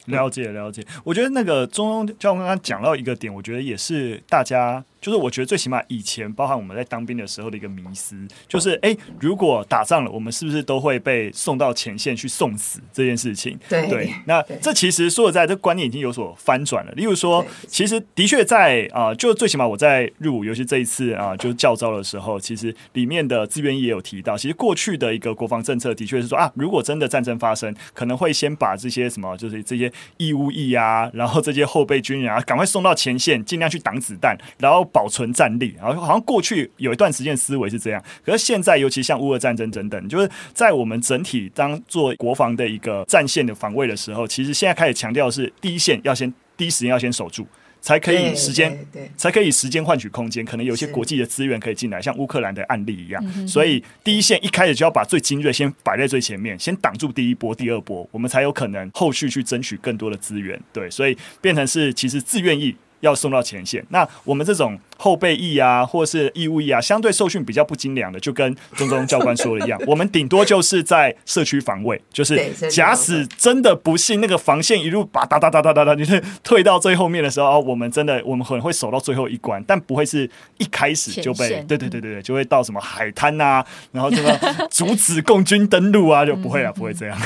[0.06, 4.84] 了解了解，我觉得那个中庸教官刚刚讲到一个点，我觉得也是大家。
[5.02, 13.58] 就是我觉得最起码以前，包含我们在当兵的时候的一个迷思，就是哎、欸，如果打仗了，我们是不是都会被送到前线去送死这件事情？
[13.68, 16.92] 对，对，那这其实说实在，这观念已经有所翻转了。
[16.92, 34.88] 例如说，其实的确在啊、呃，就最起码我在入伍，尤其这一次啊、呃，就是教招的时候，其实里面的资源也有提到，其实过去的一个国防政策的确是说啊，如果真的战争发生，可能会先把这些什么，就是这些义务役啊，然后这些后备军人啊，赶快送到前线，尽量去挡子弹，然后。
[34.92, 47.46] 保存战力，然后好像过去有一段时间思维是这样，可是现在尤其像乌俄战争等等，就是在我们整体当做国防的一个战线的防卫的时候，其实现在开始强调是第一线要先第一时间要先守住，
[47.80, 60.60] 才可以时间才可以时间换取空间，可能有些国际的资源可以进来，像乌克兰的案例一样，所以第一线一开始就要把最精锐先摆在最前面，先挡住第一波、第二波，我们才有可能后续去争取更多的资源。
[60.72, 84.30] 对，所以变成是其实自愿意要送到前线，那我们这种后备役啊，或是义务役啊，相对受训比较不精良的，就跟中中教官说的一样， 我们顶多就是在社区防卫，就是假使真的不幸那个防线一路把哒哒哒哒哒哒， 就是退到最后面的时候，我们真的我们可能会守到最后一关，但不会是一开始就被对对对对对，就会到什么海滩呐，然后什么
[84.70, 87.18] 阻止共军登陆啊，就不会了，不会这样，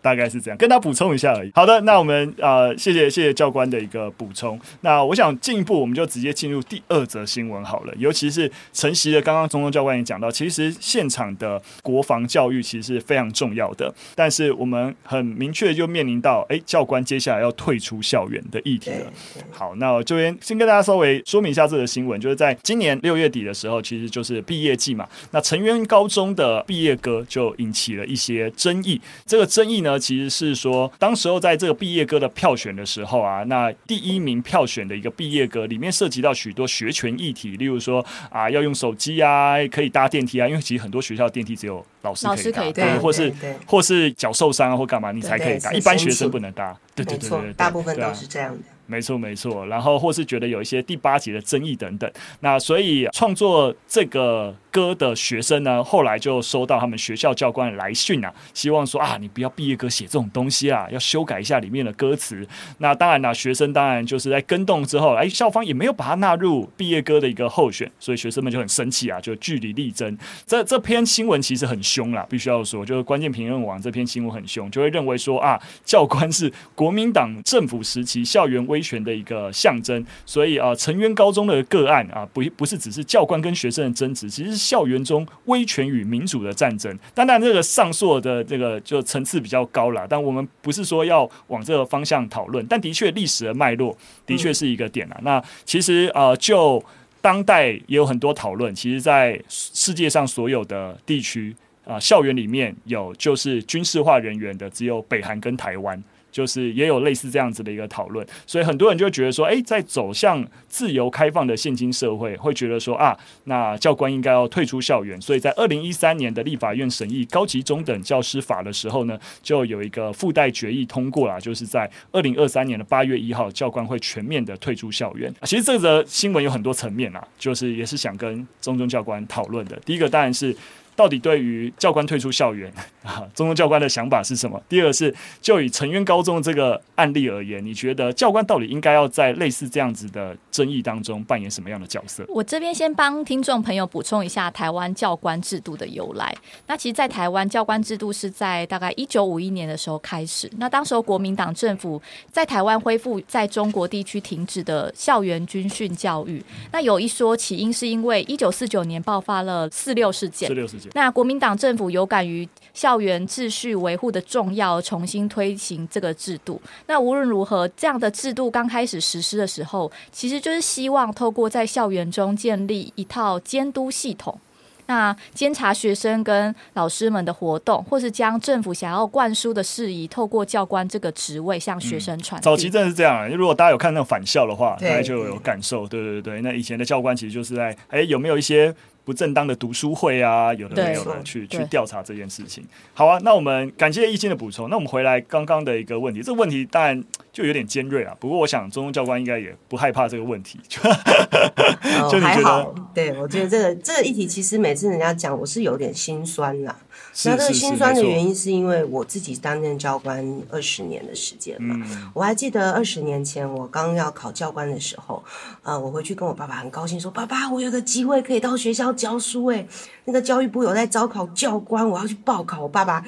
[0.00, 1.50] 大概是这样，跟他补充一下而已。
[1.54, 4.60] 好的，那我们呃，谢谢谢谢教官的一个补充。
[4.82, 7.94] 那我想进一步，我们就直接进入第二则新闻好了。
[7.96, 13.92] 尤其是承袭的刚刚中中教官也讲到，其实现场的国防教育其实是非常重要的。
[14.14, 19.10] 但是我们很明确就面临到，哎，教官接下来要退出校园的议题了。
[19.50, 25.08] 好，那我这边先跟大家稍微说明一下这个新闻，就是在今年六月底的时候，其实就是毕业季嘛。
[25.30, 29.00] 那成渊高中的毕业歌就引起了一些争议。
[29.24, 43.32] 这个争议呢，其实是说，当时候在这个毕业歌的票选的时候啊，那第一名票选的一个毕业歌里面涉及到许多学权议题，例如说啊，要用手机啊，可以搭电梯啊，因为其实很多学校电梯只有老师可以搭，对，或是
[43.64, 46.76] 或是脚受伤啊或干嘛，你才可以搭，一般学生不能搭。
[46.96, 48.62] 对对对对，大部分都是这样的。
[48.86, 62.46] 没错没错，然后或是觉得有一些第八集的争议等等，那所以创作这个歌的学生呢，后来就收到他们学校教官的来信啊，希望说啊，你不要毕业歌写这种东西啊，要修改一下里面的歌词。
[62.78, 70.16] 那当然啦，学生当然就是在跟动之后，哎，校方也没有把它纳入毕业歌的一个候选，所以学生们就很生气啊，就据理力争。
[70.46, 86.96] 这这篇新闻其实很凶啦，必须要说，就是关键评论网这篇新闻很凶，就会认为说啊，教官是国民党政府时期校园威威权的一个象征，所以啊，成渊高中的个案啊，不不是只是教官跟学生的争执，其实是校园中威权与民主的战争。
[87.14, 95.18] 当然，这个上溯的这个就层次比较高了，但我们不是说要往这个方向讨论，但的确历史的脉络的确是一个点啊。
[95.22, 96.84] 那其实啊，就
[97.22, 106.02] 当代也有很多讨论，其实，在世界上所有的地区啊，校园里面有就是军事化人员的，只有北韩跟台湾。
[106.36, 115.18] 就是也有类似这样子的一个讨论，所以很多人就觉得说，诶，在走向自由开放的现今社会，会觉得说啊，那教官应该要退出校园。
[115.18, 125.34] 所以在二零一三年的立法院审议高级中等教师法的时候呢，就有一个附带决议通过了，就是在二零二三年的八月一号，教官会全面的退出校园。
[125.44, 129.80] 其实这则新闻有很多层面啊，就是也是想跟中中教官讨论的。
[129.86, 130.54] 第一个当然是。
[130.96, 132.72] 到底对于教官退出校园
[133.04, 134.60] 啊，中中教官的想法是什么？
[134.68, 142.24] 第二是，就以成渊高中这个案例而言，你觉得教官到底应该要在类似这样子的争议当中扮演什么样的角色？
[142.28, 146.34] 我这边先帮听众朋友补充一下台湾教官制度的由来。
[146.66, 150.50] 那其实，在台湾教官制度是在大概一九五一年的时候开始。
[150.56, 152.00] 那当时候国民党政府
[152.32, 156.42] 在台湾恢复在中国地区停止的校园军训教育。
[156.72, 160.48] 那有一说起因是因为一九四九年爆发了四六事件。
[160.48, 160.85] 四六事件。
[160.94, 166.60] 那国民党政府有感于校园秩序维护的重要，重新推行这个制度。
[166.86, 174.38] 那无论如何，这样的制度刚开始实施的时候，其实就是希望透过在校园中建立一套监督系统，
[174.86, 182.44] 那监察学生跟老师们的活动，或是将政府想要灌输的事宜，透过教官这个职位向学生传递。
[182.44, 185.86] 早期真的是这样，如果大家有看那个返校的话，大家就有感受。
[185.88, 188.74] 对对对，那以前的教官其实就是在，哎，有没有一些
[189.06, 192.64] 不正当的读书会啊，有的没有的去去调查这件事情。
[192.92, 194.68] 好啊，那我们感谢易经的补充。
[194.68, 197.00] 那我们回来刚刚的一个问题，这个问题当然
[197.32, 198.12] 就有点尖锐啊。
[198.18, 200.58] 不过我想中东教官应该也不害怕这个问题。
[200.66, 200.82] 就，
[202.10, 202.48] 就你觉得？
[202.48, 206.76] 哦、对，我觉得这个这个议题其实每次人家讲，我是有点心酸啦。
[207.24, 215.24] 那这个心酸的原因是因为我自己担任教官二十年的时间嘛，嗯、我还记得二十年前我刚要考教官的时候，
[215.62, 219.66] 呃，我回去跟我爸爸很高兴说：“爸爸，我有个机会可以到学校教书，诶，
[220.04, 223.02] 那个教育部有在招考教官，我要去报考。”我爸爸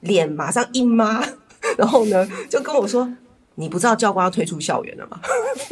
[0.00, 1.24] 脸马上一麻，
[1.78, 3.08] 然后呢就跟我说。
[3.58, 5.18] 你不知道教官要退出校园了吗？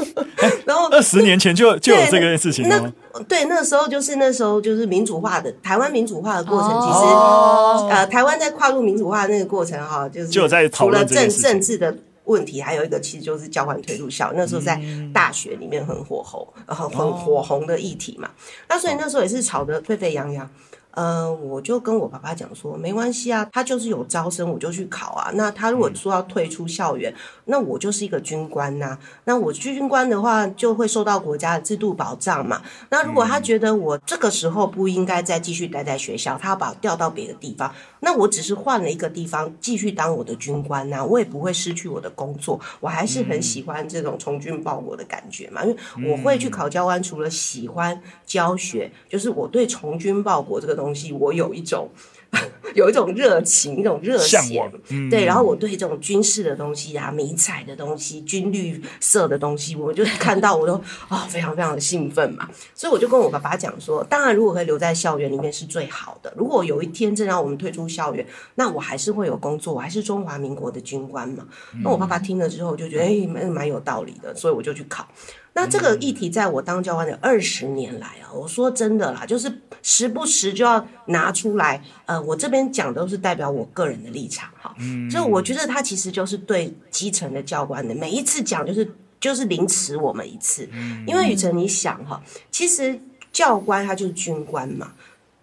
[0.66, 2.92] 然后二十年前就就有这个事情吗？
[3.14, 14.32] 那对，那时候就是那时候就是民主化的台湾民主化的过程，其实、哦、呃，台湾在跨入民主化的那个过程哈，就是就在除了政政治的问题，还有一个其实就是教官退出校。
[14.34, 14.80] 那时候在
[15.14, 18.28] 大学里面很火红，然后很火红的议题嘛。
[18.68, 20.50] 那所以那时候也是吵得沸沸扬扬。
[20.96, 25.30] 呃，我就跟我爸爸讲说，没关系啊，他就是有招生，我就去考啊。
[25.34, 28.98] 那他如果说要退出校园，那我就是一个军官呐、啊。
[29.24, 32.62] 那我军官的话，就会受到国家的制度保障嘛。
[32.88, 37.70] 那如果他觉得我这个时候不应该再继续待在学校，他要把我调到别的地方，
[38.06, 45.62] 那我只是换了一个地方继续当我的军官呐、啊，我也不会失去我的工作，我还是很喜欢这种从军报国的感觉嘛。
[45.62, 45.68] 因
[46.04, 50.86] 为我会去考教官，除了喜欢教学，就是我对从军报国这个东西。
[50.86, 51.88] 东西我有一种
[52.74, 55.24] 有一种热情，一种热血，嗯、对。
[55.24, 62.48] 然后我对这种军事的东西啊，迷彩的东西，军绿色的东西，我就看到我都啊、哦，非常非常的兴奋嘛。
[62.74, 66.32] 所以我就跟我爸爸讲说，当然如果可以留在校园里面是最好的。
[66.36, 68.26] 如果有一天真让我们退出校园，
[68.56, 71.46] 那我还是会有工作，我还是中华民国的军官嘛。
[71.74, 75.06] 嗯、那我爸爸听了之后就觉得哎，蛮蛮有道理的，所以我就去考。
[75.56, 79.50] 那这个议题在我当教官的二十年来啊，我说真的啦，就是
[79.80, 81.82] 时不时就要拿出来。
[82.04, 88.86] 呃，我这边讲都是代表我个人的立场哈，嗯所以我觉得他其实就是对基层的教官的每一次讲，就是
[89.18, 90.68] 就是凌迟我们一次。
[91.06, 93.00] 因为雨辰你想哈，其实
[93.32, 94.92] 教官他就是军官嘛，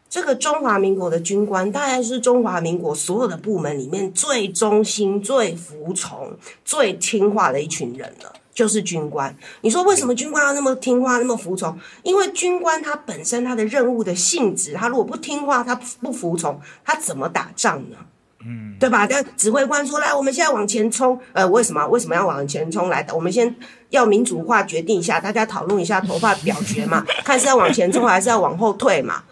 [0.08, 8.32] 这个中华民国的军官大概是中华民国所有的部门里面最忠心、最服从、最听话的一群人了。
[8.54, 11.78] 就是军官，你说为什么军官要那么听话、那么服从？
[12.04, 17.98] 因为军官他本身他的任务的性质，他如果不听话、他不服从，他怎么打仗呢？
[18.46, 19.08] 嗯，对吧？
[19.08, 21.88] 但指挥官说：“来，我们现在往前冲。”呃，为什么？
[21.88, 22.90] 为什么要往前冲？
[22.90, 23.56] 来，我们先
[23.90, 29.24] 要民主化决定一下，大家讨论一下，投票表决嘛， 看是要往前冲还是要往后退嘛。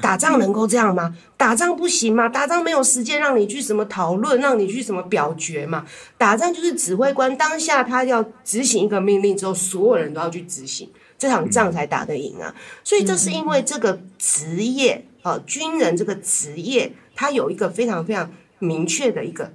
[0.00, 1.14] 打仗能够这样吗？
[1.36, 2.28] 打仗不行吗？
[2.28, 5.84] 打仗没有时间让你去什么讨论，让你去什么表决嘛？
[6.18, 12.54] 打仗就是指挥官当下他要执行一个命令之后，所有人都要去执行，这场仗才打得赢啊！
[12.82, 19.52] 所以这是因为这个职业啊、呃，军人这个职业，他有一个非常非常明确的一个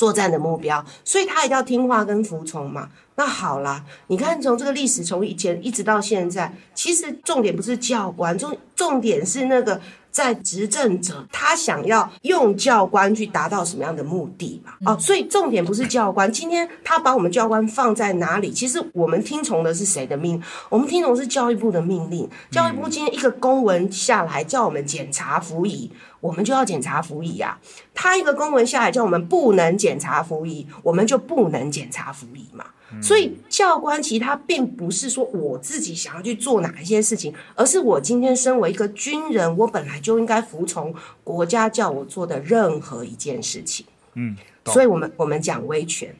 [0.00, 2.88] 作战的目标，所以他一定要听话跟服从嘛。
[3.16, 9.78] 那好啦，你看从这个历史从以前一直到现在，其实重点不是教官，重重点是那个
[10.10, 14.72] 在执政者他想要用教官去达到什么样的目的嘛？
[14.86, 18.50] 哦，所以重点不是教官，今天他把我们教官放在哪里？
[18.50, 20.42] 其实我们听从的是谁的命？
[20.70, 22.26] 我们听从是教育部的命令。
[22.50, 27.58] 教育部今天一个公文下来叫我们检查服仪，我们就要检查服役呀。
[27.94, 32.64] 他一个公文下来叫我们不能检查服役，我们就不能检查服役嘛。
[33.00, 40.92] 所以教官其实他并不是说我自己想要去做哪一些事情，而是我今天身为一个军人，我本来就应该服从
[41.22, 43.86] 国家叫我做的任何一件事情。
[44.14, 46.12] 嗯，所以我们我们讲威权，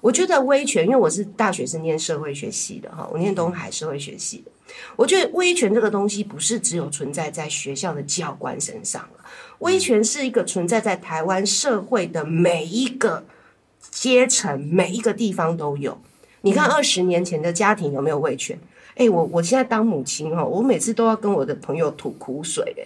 [0.00, 4.50] 我觉得威权，因为我是大学是念社会学系的哈，我念东海社会学系的，
[4.96, 9.08] 我觉得威权这个东西不是只有存在在学校的教官身上，
[9.62, 13.24] 威权是一个存在在台湾社会的每一个。
[13.90, 15.98] 阶层每一个地方都有，
[16.42, 18.58] 你看二十年前的家庭有没有威权？
[18.94, 22.82] 哎，我我现在当母亲哦，我每次都要跟我的朋友吐苦水哎。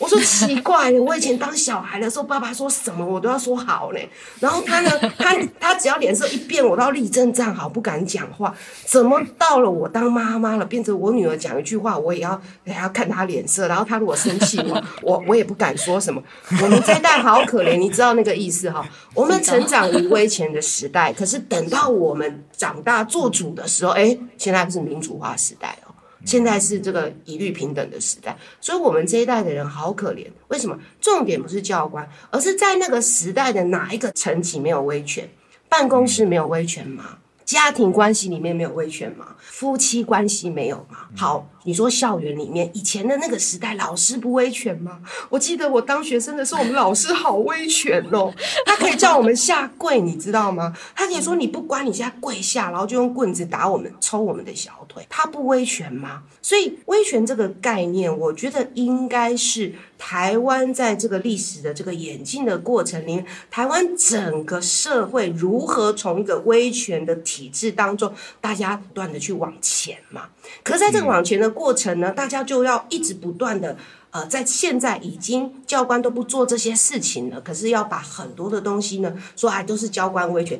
[0.00, 3.98] 我说奇怪，我以前当小孩的时候，爸爸说什么我都要说好呢。
[4.40, 8.54] 然后他呢，他他只要脸色一变，我都要立正站好，不敢讲话。
[8.86, 13.68] 怎么到了我当妈妈了，变成我女儿讲一句话，我也要也要看她脸色。
[13.68, 16.22] 然后她如果生气，我我我也不敢说什么。
[16.62, 18.82] 我们这一代好可怜，你知道那个意思哈？
[19.12, 25.89] 我们成长于威权的时代，可是等到我们长大做主的时候，哎，现在不是民主化时代哦。
[26.24, 30.26] 现在是这个一律平等的时代，所以我们这一代的人好可怜。
[30.48, 30.78] 为什么？
[31.00, 35.28] 重点不是教官，而是在那个时代的哪一个层级没有威权？
[35.68, 37.18] 办公室没有威权吗？
[37.50, 39.26] 家庭关系里面没有威权吗？
[39.40, 41.08] 夫妻关系没有吗？
[41.16, 45.00] 好，你说校园里面以前的那个时代，老师不威权吗？
[45.28, 48.32] 我记得我当学生的时候，我们老师好威权哦，
[48.64, 50.72] 他可以叫我们下跪，你知道吗？
[50.94, 56.22] 他可以说你不管，你现在跪下，然后就用棍子打我们，抽我们的小腿，他不威权吗？
[56.40, 70.30] 所以威权这个概念，我觉得应该是台湾在这个历史的这个演进的过程里面，台湾整个社会如何从一个威权的体制当中，大家不断的去往前嘛。
[70.64, 73.76] 可是在这个往前的过程呢，大家就要一直不断的，
[74.10, 80.58] 呃，在现在已经教官都不做这些事情了，可是要把很多的东西呢，说哎都是教官威权。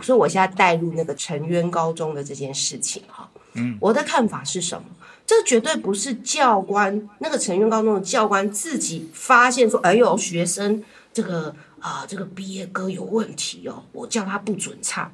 [0.00, 4.84] 所以我现在带入那个成渊高中的这件事情哈，嗯，我的看法是什么？
[5.26, 15.12] 这绝对不是教官那个成渊高中的教官自己发现说，哎呦，学生这个啊、呃、这个毕业歌有问题哦，我叫他不准唱。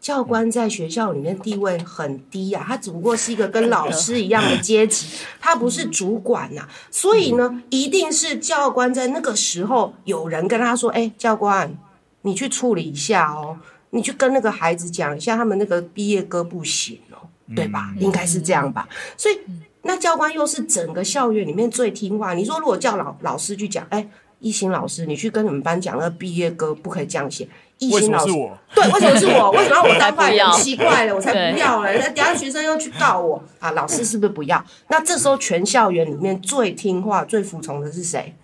[0.00, 5.06] 教官在学校里面地位很低呀、啊，他只不过是一个跟老师一样的阶级，
[5.38, 6.68] 他不是主管呐、啊。
[6.90, 11.76] 所以呢，一定是教官在那个时候有人跟他说：“哎，教官，
[12.22, 13.58] 你去处理一下哦，
[13.90, 17.92] 你去跟那个孩子讲一下，他们那个毕业歌不行哦，对吧？
[17.98, 18.88] 应该是这样吧。
[19.16, 19.38] 所以
[19.82, 22.34] 那教官又是整个校园里面最听话。
[22.34, 24.06] 你说如果叫老老师去讲，哎，
[24.38, 27.48] 一心老师，你去跟你们班讲那个毕业歌不可以这样写。”
[27.80, 28.32] 一心老师？
[28.74, 29.50] 对，为什么是我？
[29.56, 30.52] 为什么要我当坏人？
[30.52, 31.98] 奇怪了，我才不要嘞！
[31.98, 33.70] 那等下学生又去告我啊！
[33.70, 34.62] 老师是不是不要？
[34.88, 38.34] 那这时候全校园里面最听话、最服从的是谁？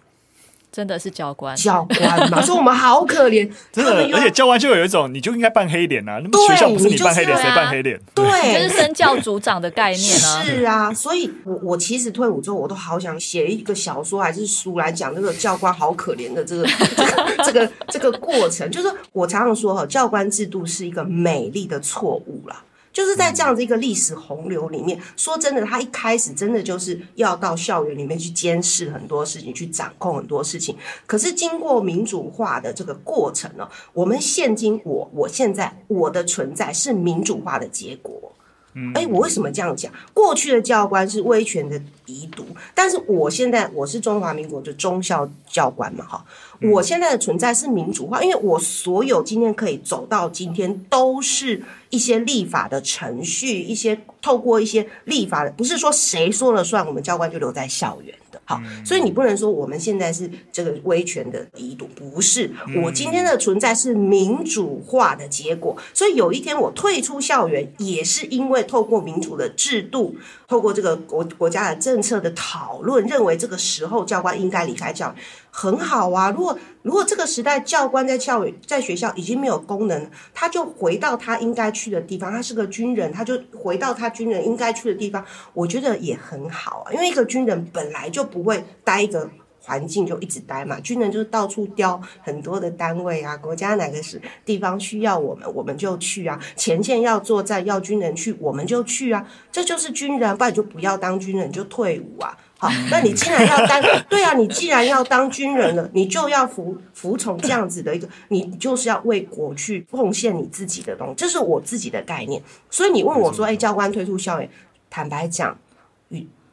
[0.76, 6.20] 真的是教官，教官嘛， 说我们好可怜， 真的，而且教官就有一种，你就应该扮黑脸啊。
[6.22, 7.98] 那么学校不是你扮黑脸，谁扮黑脸？
[8.14, 10.42] 对， 这是身教组长的概念啊。
[10.44, 18.70] 是啊，所以我我其实退伍之后，我都好想写一个小说还是书来讲这个教官好可怜的这个这个这个这个过程。
[18.70, 22.62] 就是我常常说哈，教官制度是一个美丽的错误啦。
[22.96, 30.74] 就是在这样子一个历史洪流里面，说真的，他一开始真的就是要到校园里面去监视很多事情，去掌控很多事情。
[31.04, 38.32] 可是经过民主化的这个过程呢，我们现今我我现在我的存在是民主化的结果。
[38.78, 39.90] 嗯，哎，我为什么这样讲？
[40.12, 46.24] 过去的教官是威权的遗毒，但是我现在我是中华民国的忠孝教官嘛，哈。
[46.60, 58.25] 我现在的存在是民主化，因为我所有今天可以走到今天，都是一些立法的程序，一些透过一些立法的，不是说谁说了算，我们教官就留在校园的。
[58.46, 62.50] 好，所以你不能说我们现在是这个威权的遗毒，不是。
[62.82, 70.16] 我今天的存在是民主化的结果，所以有一天我退出校园，也是因为透过民主的制度，
[70.46, 75.20] 透过这个国国家的政策的讨论，认为这个时候教官应该离开教育。
[75.58, 82.30] 很好啊，如果如果这个时代教官在校园在学校已经没有功能，他就回到他应该去的地方。
[82.30, 85.24] 他是个军人，他就回到他军人应该去的地方。
[85.54, 89.30] 我觉得也很好啊，因为一个军人本来就不会待一个
[89.62, 90.78] 环境就一直待嘛。
[90.80, 96.38] 军人就是到处调很多的单位啊，国家哪个是地方需要我们，我们就去啊。
[96.54, 99.26] 前线要作战，要军人去，我们就去啊。
[99.50, 102.36] 这就是军人，不然就不要当军人，就退伍啊。
[102.58, 112.42] 好，那你既然要当，对啊，你既然要当军人了，你就要服服从这样子的一个，你就是要为国去奉献你自己的东西，这是我自己的概念。
[112.70, 114.48] 所以你问我说，哎，教官退出校园，
[114.88, 115.65] 坦白讲，与。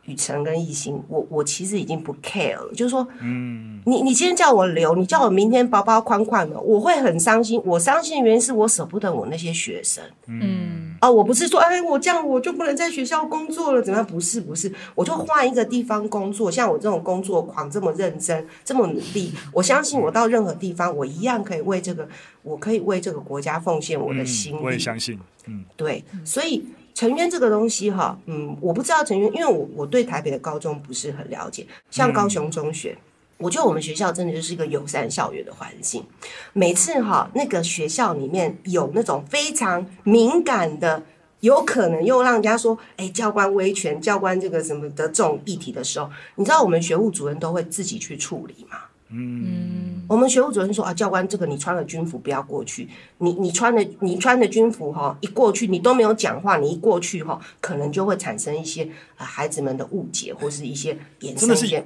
[0.06, 7.62] 雨辰跟艺兴，我我其实已经不 care 了，就是说，嗯，你你今天叫我留，你叫我明天包包款款的，我会很伤心。
[7.64, 14.06] 我伤心的原因是我舍不得我那些学生，嗯，啊，我不是说，哎，我这样我就不能在学校工作了，怎么样？
[14.06, 16.52] 不是不是，我就换一个地方工作。
[16.52, 22.06] 像我这种工作狂，这么认真，这么努力， 我相信我到任何地方，我一样可以为这个，
[22.42, 24.58] 我可以为这个国家奉献我的心。
[24.62, 26.66] 我也相信，嗯，对，所以。
[26.94, 31.66] 成渊这个东西哈，嗯，我不知道成渊，因为我我对台北的高中不是很了解。
[31.90, 32.98] 像高雄中学，
[33.38, 36.06] 我觉得我们学校真的就是一个友善校园的环境。
[36.54, 41.04] 每次哈，那个学校里面有那种非常敏感的，
[41.40, 48.78] 有可能又让人家说，哎，教官威权、教官这个什么的这种议题的时候，你知道我们学务主任都会自己去处理吗？
[49.16, 52.90] 嗯，我们学务主任说啊，教官，这个你穿了军服不要过去。
[53.20, 61.86] 你你穿的你穿的军服哈，一过去你都没有讲话，你一过去哈，可能就会产生一些啊孩子们的误解或是一些衍生一些。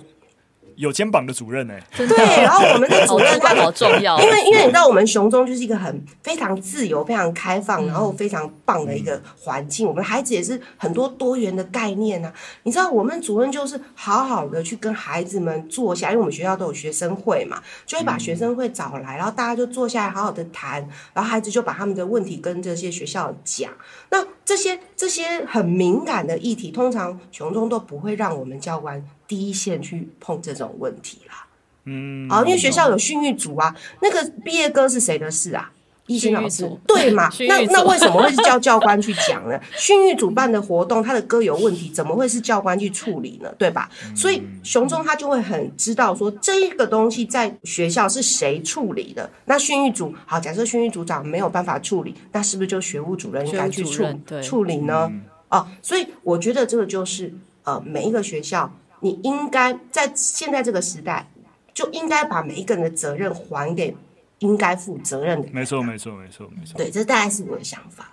[0.78, 2.07] 有肩膀的主任呢、欸。
[2.07, 9.88] 对，然后我们的主任他好重要，因为因为你知道我们雄中就是一个很非常自由、非常开放，然后非常棒的一个环境。
[9.88, 12.32] 嗯、我们孩子也是很多多元的概念啊。
[12.63, 23.71] 你知道我们主任就是好好的去跟孩子们坐下，因为我们学校都有学生会嘛，就会把学生会找来，然后大家就坐下来好好的谈，然后孩子就把他们的问题跟这些学校讲。
[24.09, 31.45] 那这些这些很敏感的议题，通常雄中都不会让我们教官第一线去碰这种问题啦。
[31.86, 35.71] 嗯，啊，因为学校有训育组啊，那个毕业歌是谁的事啊？
[36.07, 37.30] 一心老师，对嘛？
[37.49, 39.59] 那那为什么会是叫教官去讲呢？
[39.75, 43.53] 训育主办的活动，他的歌有问题，怎么会是教官去处理呢？
[43.57, 43.89] 对吧？
[44.15, 49.30] 所以熊中他就会很知道说，这个东西在学校是谁处理的。
[49.43, 54.05] 那训育组，好，假设训育组长没有办法处理，那是不是就学务主任应该去处
[54.41, 55.11] 处理呢？
[55.49, 61.28] 哦，所以我觉得这个就是呃，每一个学校，你应该在现在这个时代，
[61.74, 63.95] 就应该把每一个人的责任还给。
[64.39, 66.78] 应该负责任的，没错，没错，没错，没错。
[66.78, 68.08] 对，这大概是我的想法。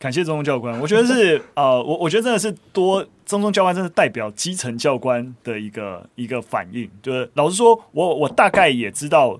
[0.00, 6.90] 感谢中中教官，我觉得是 呃，我我觉得真的是多中中教官，真的代表基层教官的一个一个反应。
[7.00, 9.38] 就是老实说，我我大概也知道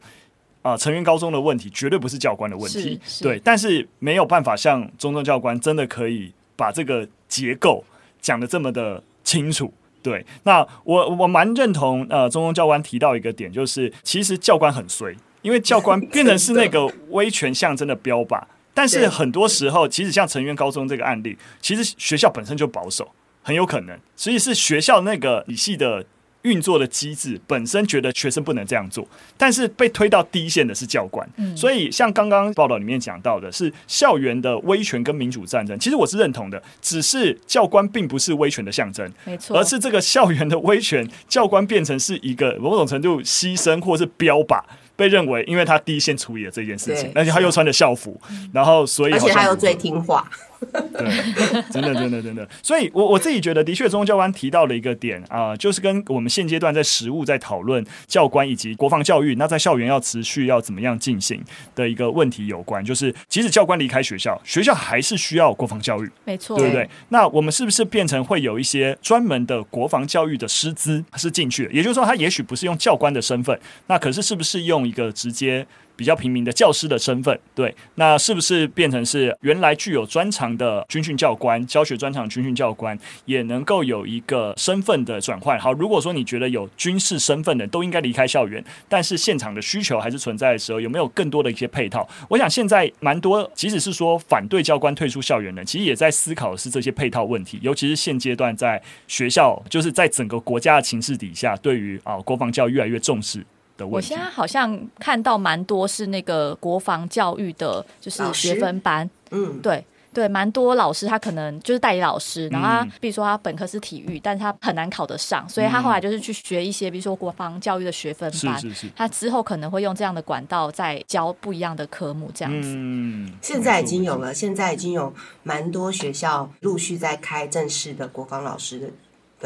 [0.62, 7.82] 啊，呃，成员高中的问题绝对不是教官的问题，对，但是没有办法像中中教官真的可以把这个结构
[8.20, 9.72] 讲的这么的清楚。
[10.04, 15.16] 对，那我我蛮认同呃，中中教官提到一个点，就是其实教官很衰。
[15.40, 18.42] 因为教官变成是 那个威权象征的标靶，
[18.72, 23.10] 但是很多时候，其实像成员高中这个案例，其实学校本身就保守，
[23.42, 26.04] 很有可能，所以是学校那个体系的
[26.44, 44.62] 运作的机制本身觉得学生不能这样做，但是被推到第一线的是教官，所以像刚刚报道里面讲到的是校园的威权跟民主战争，其实我是认同的，只是教官并不是威权的象征，没错，而是这个校园的威权，教官变成是一个某种程度牺牲或是标靶。
[44.96, 48.16] 被认为，因为他第一线处理了这件事情，而且他又穿着校服，
[48.52, 50.30] 然后所以而且他又最听话。
[50.70, 52.48] 对，真的，真的，真的。
[52.62, 61.42] 所以我我自己觉得，的确，中中教官提到了一个点啊、呃，就是跟我们现阶段在实务在讨论教官以及国防教育，那在校园要持续要怎么样进行
[61.74, 62.84] 的一个问题有关。
[62.84, 66.88] 就是即使教官离开学校，学校还是需要国防教育，没错，对不对？
[67.08, 71.72] 那我们是不是变成会有一些专门的国防教育的师资是进去的？
[71.72, 75.66] 也就是说，他也许不是用教官的身份，那可是是不是用一个直接？
[75.96, 85.58] 比较平民的教师的身份，对，那是不是变成是原来具有专长的军训教官、教学专长军训教官，也能够有一个身份的转换？
[85.58, 92.08] 好，如果说你觉得有军事身份的都应该离开校园，但是现场的需求还是存在的时候，有没有更多的一些配套？
[92.28, 103.44] 我想现在蛮多，即使是说反对教官退出校园的，其实也在思考的是这些配套问题，尤其是现阶段在学校，就是在整个国家的情势底下，对于啊国防教育越来越重视。
[103.78, 122.74] 我现在好像看到蛮多是那个国防教育的，就是学分班，嗯，对对，蛮多老师他可能就是代理老师，然后他比如说他本科是体育，但是他很难考得上，所以他后来就是去学一些，比如说国防教育的学分班，是是是，他之后可能会用这样的管道再教不一样的科目，这样子。
[122.76, 125.12] 嗯，现在已经有了，现在已经有
[125.42, 128.86] 蛮多学校陆续在开正式的国防老师的。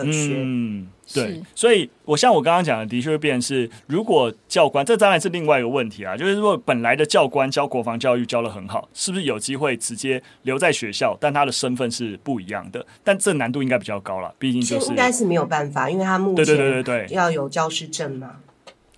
[0.04, 12.84] 嗯，对，所以我像我刚刚讲的，的确会变成是，如果教官，这当然是另外一个问题啊，就是如果本来的教官教国防教育教的很好，是不是有机会直接留在学校，但他的身份是不一样的？
[13.02, 18.36] 但这难度应该比较高了，毕竟就是应该是没有办法，因为他目前对对对对对要有教师证嘛。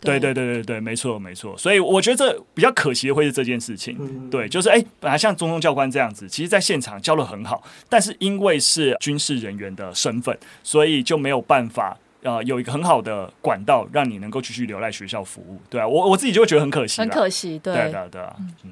[0.00, 3.96] 对对对对对，没错没错，所以我觉得这比较可惜的会是这件事情。
[4.00, 15.60] 嗯、对，就是哎，本来像中东教官这样子，其实在现场教的很好，但是因为是军事人员的身份，所以就没有办法呃有一个很好的管道让你能够继续留在学校服务。
[15.68, 17.58] 对啊，我我自己就会觉得很可惜，很可惜。
[17.58, 18.70] 对对对对啊，嗯。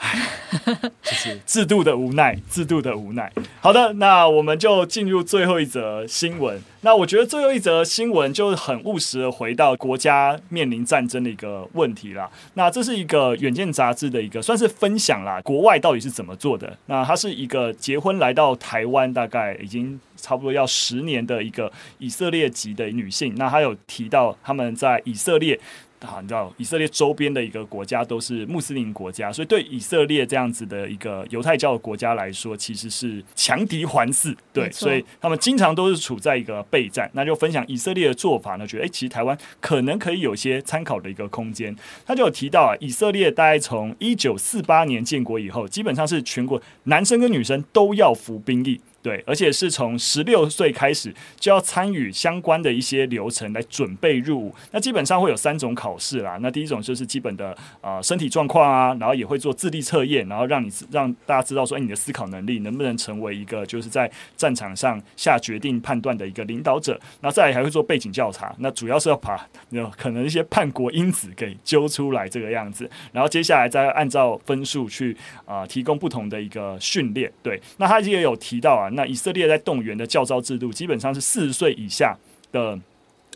[0.00, 0.18] 唉，
[1.02, 3.30] 就是制度的无奈，制度的无奈。
[3.60, 6.58] 好的，那我们就进入最后一则新闻。
[6.80, 12.30] 那我觉得最后一则新闻就是很务实的回到国家面临战争的一个问题啦。
[12.54, 16.74] 那这是一个《远见》杂志的一个算是分享啦，国外到底是怎么做的？
[16.86, 23.34] 那她是一个结婚来到台湾，大概已经差不多要十年的一个以色列籍的女性。
[23.36, 25.60] 那她有提到他们在以色列。
[26.00, 34.34] 啊，你知道以色列周边的一个国家都是穆斯林国家，所以对以色列这样子的一个犹太教的国家来说，其实是强敌环伺。
[34.52, 37.10] 对，所以他们经常都是处在一个备战。
[37.12, 41.74] 那就分享以色列的做法呢，觉得诶，其实台湾可能可以有些参考的一个空间。
[42.06, 48.80] 他就有提到啊，以色列大概从一九四八年建国以后，基本上是全国男生跟女生都要服兵役。
[49.02, 54.54] 对，而且是从十六岁开始就要参与相关的一些流程来准备入伍。
[54.72, 56.38] 那基本上会有三种考试啦。
[56.42, 66.92] 那第一种就是基本的呃身体状况啊，然后也会做智力测验，然后让你让大家知道说，哎，你的思考能力能不能成为一个就是在战场上下决定判断的一个领导者。
[67.22, 72.90] 然后再来还会做背景调查，那主要是要把有可能一些叛国因子给揪出来这个样子。
[73.12, 77.32] 然后接下来再按照分数去啊、提供不同的一个训练。
[77.42, 78.89] 对，那他也有提到啊。
[78.94, 82.16] 那以色列在动员的教招制度，基本上是四十岁以下
[82.52, 82.78] 的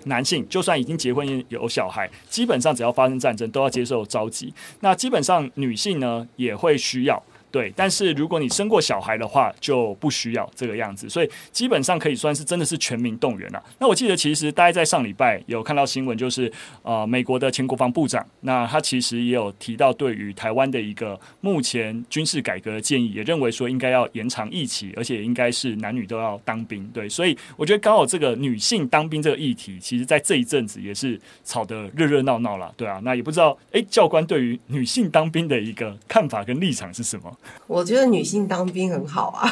[0.05, 4.53] 男性，就算已经结婚有小孩，基本上只要发生战争，都要接受召集。
[4.81, 7.23] 那基本上女性呢，也会需要。
[7.55, 13.63] 对，但是如果你生过小孩的话，就不需要这个样子，所以基本上可以算是真的是全民动员了。
[13.79, 16.53] 那我记得其实大概在上礼拜有看到新闻，就是
[16.83, 26.85] 呃美国的前国防部长，那他其实也有提到对于台湾的一个目前军事改革的建议，也认为说应该要延长役期，而且应该是男女都要当兵。
[26.93, 32.75] 对，所以我觉得刚好这个女性当兵这个议题，其实在这一阵子也是吵得热热闹闹了。
[32.77, 37.39] 对啊，那也不知道哎教官对于女性当兵的一个看法跟立场是什么？
[37.67, 39.51] 我觉得女性当兵很好啊，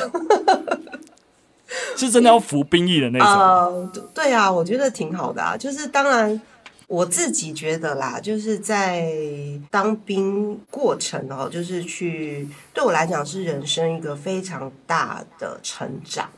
[1.97, 3.29] 是真的要服兵役的那种。
[3.29, 5.57] 呃，对啊，我觉得挺好的啊。
[5.57, 6.41] 就是当然，
[6.87, 9.11] 我自己觉得啦，就是在
[9.71, 16.29] 当兵过程哦，就是去对我来讲是人生一个非常大的成长。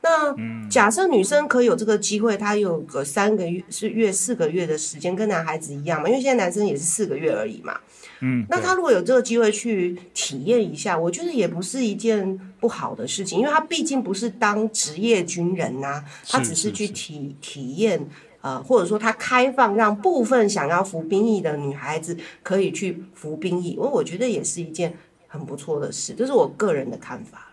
[0.00, 0.32] 那
[0.70, 6.08] 假设女生可以有这个机会，她有个三个月是月四个月的时间，跟男孩子一样嘛？
[6.08, 7.76] 因为现在男生也是四个月而已嘛。
[8.20, 18.08] 嗯，那他如果有这个机会去体验一下，我觉得也不是一件不好的事情，因为他毕竟不是当职业军人呐、啊，他只是去体体验，
[18.40, 24.94] 呃，或者说他开放让部分想要服兵役的女孩子可以去服兵役，我我觉得也是一件
[25.26, 27.47] 很不错的事，这是我个人的看法。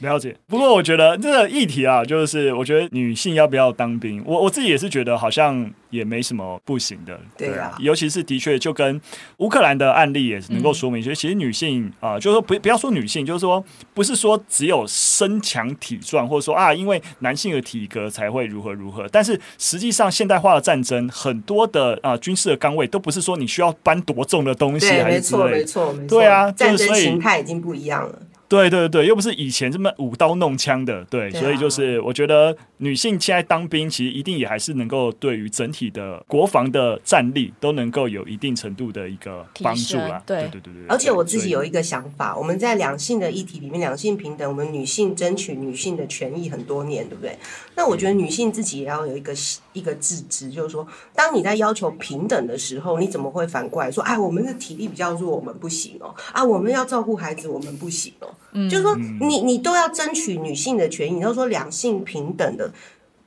[0.00, 9.00] 了解，不过我觉得这个议题啊，就是我觉得女性要不要当兵，我我自己也是觉得好像也没什么不行的，对啊，尤其是的确就跟
[9.38, 13.64] 乌克兰的案例也能够说明，所、嗯、以其实女性啊、呃，就是说不不要说女性，就是说
[13.94, 28.18] 不是说只有身强体壮，或者说啊，因为男性的体格才会如何如何，但是实际上现代化的战争很多的啊、呃、军事的岗位都不是说你需要搬多重的东西，还是错没错没错，对啊，战争形态已经不一样了。
[28.54, 40.22] 对对对，又不是以前这么舞刀弄枪的，对，对啊，所以就是我觉得女性现在当兵，其实一定也还是能够对于整体的国防的战力都能够有一定程度的一个帮助啦。
[40.24, 47.36] 对对对对，而且我自己有一个想法，我们在两性的议题里面，两性平等，我们女性争取女性的权益很多年，对不对？
[47.74, 49.34] 那我觉得女性自己也要有一个
[49.74, 58.34] 一个自知，就是说，当你在要求平等的时候，你怎么会反过来说，哎，我们的体力比较弱，我们不行哦，啊，我们要照顾孩子，我们不行哦。
[58.52, 62.72] 嗯，就是说你，你你都要争取女性的权益，你都说两性平等的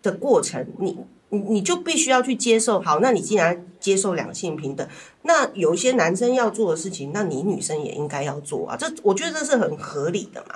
[0.01, 0.97] 的过程，你
[1.29, 2.81] 你你就必须要去接受。
[2.81, 4.87] 好，那你既然接受两性平等，
[5.23, 8.75] 那有一些男生要做的事情，那你女生也应该要做啊。
[8.75, 10.55] 这我觉得这是很合理的嘛。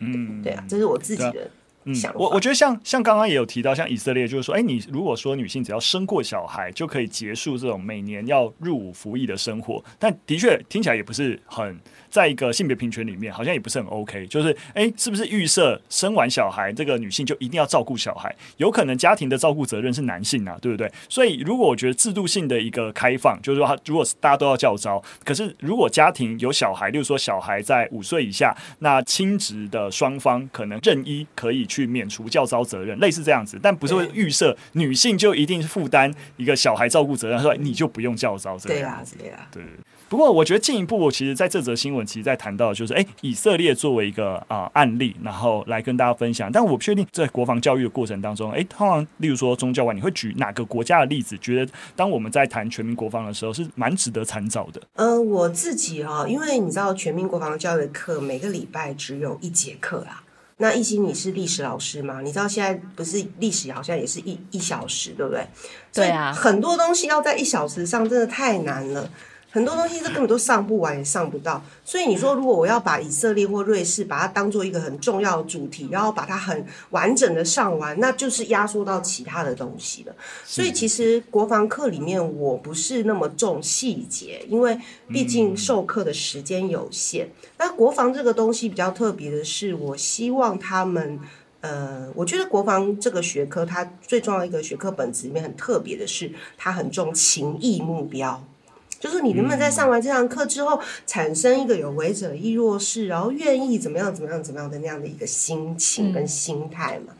[0.00, 1.50] 嗯，对啊，这是我自己的。
[1.88, 11.78] 嗯，我我觉得像像刚刚也有提到，像以色列就是说，哎，你如果说女性只要生过小孩就可以结束这种每年要入伍服役的生活，但的确听起来也不是很。
[12.10, 14.26] 在一个性别平权里面，好像也不是很 OK。
[14.26, 18.34] 就是，哎，是不是预设生完小孩，这个女性就一定要照顾小孩？
[18.56, 20.90] 有可能家庭的照顾责任是男性啊，对不对？
[21.08, 38.78] 所以，如果我觉得制度性的一个开放，就是说，如果大家都要教招，可是如果家庭有小孩，例如说小孩在五岁以下，那亲职的双方可能任意可以去免除教招责任，类似这样子，但不是会预设女性就一定是负担一个小孩照顾责任，说你就不用教招这样。
[38.78, 39.62] 对啊，对啊，对。
[40.08, 46.50] 不过，我觉得进一步，其实在这则新闻，其实在谈到的就是，哎，以色列作为一个啊、呃、案例，然后来跟大家分享。
[46.50, 51.36] 但我不确定在国防教育的过程当中，哎，通常例如说宗教官，你会举哪个国家的例子？
[51.38, 54.80] 觉得当我们在谈全民国防的时候，是蛮值得参照的。
[54.94, 60.24] 嗯、呃，我自己哈、哦，因为你知道，全民国防教育的课每个礼拜只有一节课啊。
[60.60, 62.20] 那一心，你是历史老师吗？
[62.20, 65.46] 你知道现在不是历史好像也是一一小时，对不对？
[65.92, 66.32] 对啊。
[66.32, 69.08] 很多东西要在一小时上，真的太难了。
[69.50, 71.62] 很多东西是根本都上不完，也上不到。
[71.82, 80.14] 所以你说，如果我要把以色列或瑞士把它当做一个很重要的主题，然后把它很完整的上完，那就是压缩到其他的东西了。
[80.44, 84.78] 所以其实国防课里面我不是那么重细节，因为
[85.08, 87.30] 毕竟授课的时间有限。
[87.56, 91.18] 那国防这个东西比较特别的是，我希望他们，
[91.62, 98.44] 呃，我觉得国防这个学科它最重要的一个学科本质里面很特别的是，它很重情义目标。
[98.98, 107.12] 就是你能不能在上完这堂课之后，产生一个有为者亦若是，然后愿意怎么样怎么样怎么样的那样的一个心情跟心态嘛？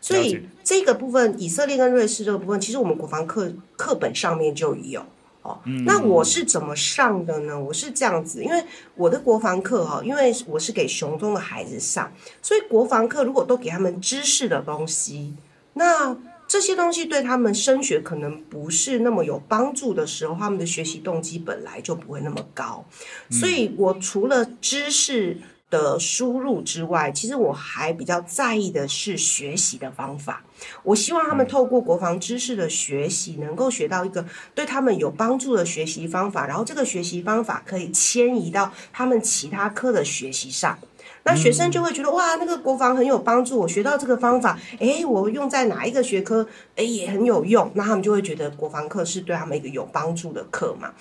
[0.00, 5.04] 所以这个部分，以色列跟瑞士这个部分，其实我们国防课课本上面就有。
[5.42, 7.56] 哦，那我是怎么上的呢？
[7.56, 8.64] 我是这样子，因为
[8.96, 12.12] 我的国防课哈，因为我是给熊中的孩子上，
[12.42, 15.36] 所以国防课如果都给他们知识的东西，
[15.74, 16.16] 那
[16.48, 22.84] 这些东西对他们升学可能不是那么有帮助的时候，他们的学习动机本来就不会那么高，
[23.30, 25.36] 所以我除了知识
[25.68, 30.44] 的输入之外，其实我还比较在意的是学习的方法。
[30.84, 34.24] 我希望他们透过国防知识的学习，能够学到一个
[34.54, 40.78] 对他们有帮助的学习方法，然后这个学习方法可以迁移到他们其他科的学习上。
[41.26, 46.46] 那学生就会觉得哇，那个国防很有帮助，我学到这个方法，诶，我用在哪一个学科，
[46.76, 47.70] 诶，也很有用。
[47.74, 50.92] 那他们就会觉得国防课是对他们一个有帮助的课嘛。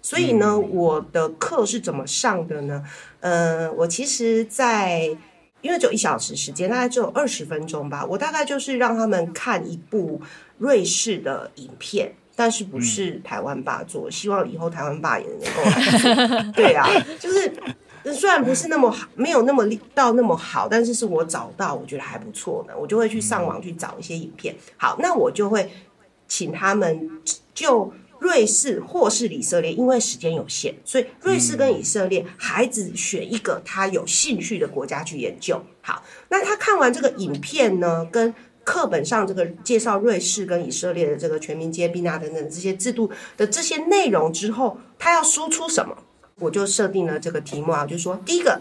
[0.00, 2.82] 所以呢，我的课是怎么上的呢？
[3.20, 5.16] 呃，我其实在，在
[5.60, 8.04] 因为只有一小时时间，大概只有二十分钟吧。
[8.04, 10.20] 我大概就是让他们看一部
[10.58, 14.10] 瑞士的影片，但是不是台湾霸做。
[14.10, 16.88] 希望以后台湾霸也能够 对啊，
[17.20, 17.52] 就是
[18.12, 24.54] 虽然不是那么好，没有那么到那么好，但是是我找到我觉得还不错的，我就会去上网去找一些影片。
[24.76, 25.70] 好，那我就会
[26.28, 27.10] 请他们
[27.54, 27.92] 就。
[28.22, 35.60] 瑞士或是以色列，因为时间有限，所以瑞士跟以色列，孩子选一个他有兴趣的国家去研究。
[35.80, 38.32] 好，那他看完这个影片呢，跟
[38.62, 45.98] 课本上这个介绍瑞士跟以色列的这个全民皆兵啊等等这些制度的这些内容之后，他要输出什么？
[46.42, 48.60] 我就设定了这个题目啊，就是说第一个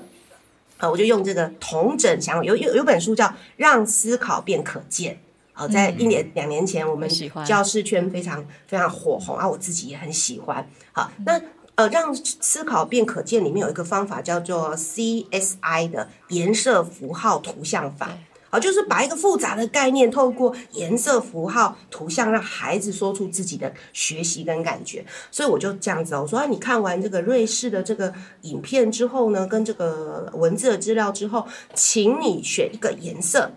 [0.78, 3.26] 啊，我就用这个同整想有有有本书叫
[3.58, 5.14] 《让思考变可见》。
[5.54, 7.10] 好，在一年两年前，我们
[7.46, 10.66] 教师圈非常非常火红啊，我自己也很喜欢。
[10.92, 11.42] 好，那
[11.76, 18.18] 呃，让思考变可见，里面有一个方法叫做 CSI 的颜色符号图像法。
[18.52, 25.04] 好，就是把一个复杂的概念透过颜色符号图像，让孩子说出自己的学习跟感觉。
[25.32, 33.54] 所以我就这样子，我说啊，你看完这个瑞士的这个影片之后呢，跟这个文字的资料之后，请你选一个颜色。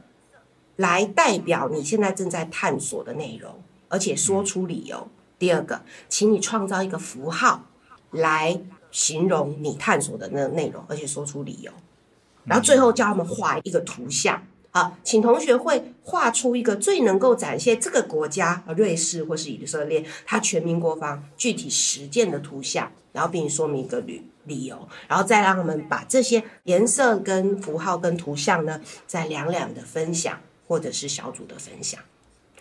[0.77, 5.07] 来代表你现在正在探索的内容，而且说出理由。
[5.39, 7.67] 第二个，请你创造一个符号
[8.11, 11.71] 来形容你探索的那个内容，而且说出理由。
[12.43, 14.43] 然后最后叫他们画一个图像。
[14.75, 30.39] 好，请同学会画出一个最能够展现这个国家，瑞士或是以色列，它全民国防具体实践的图像，然后并说明一个理理由，然后再让他们把这些颜色跟符号跟图像呢，再两两的分享。
[30.66, 32.01] 或者是小组的分享，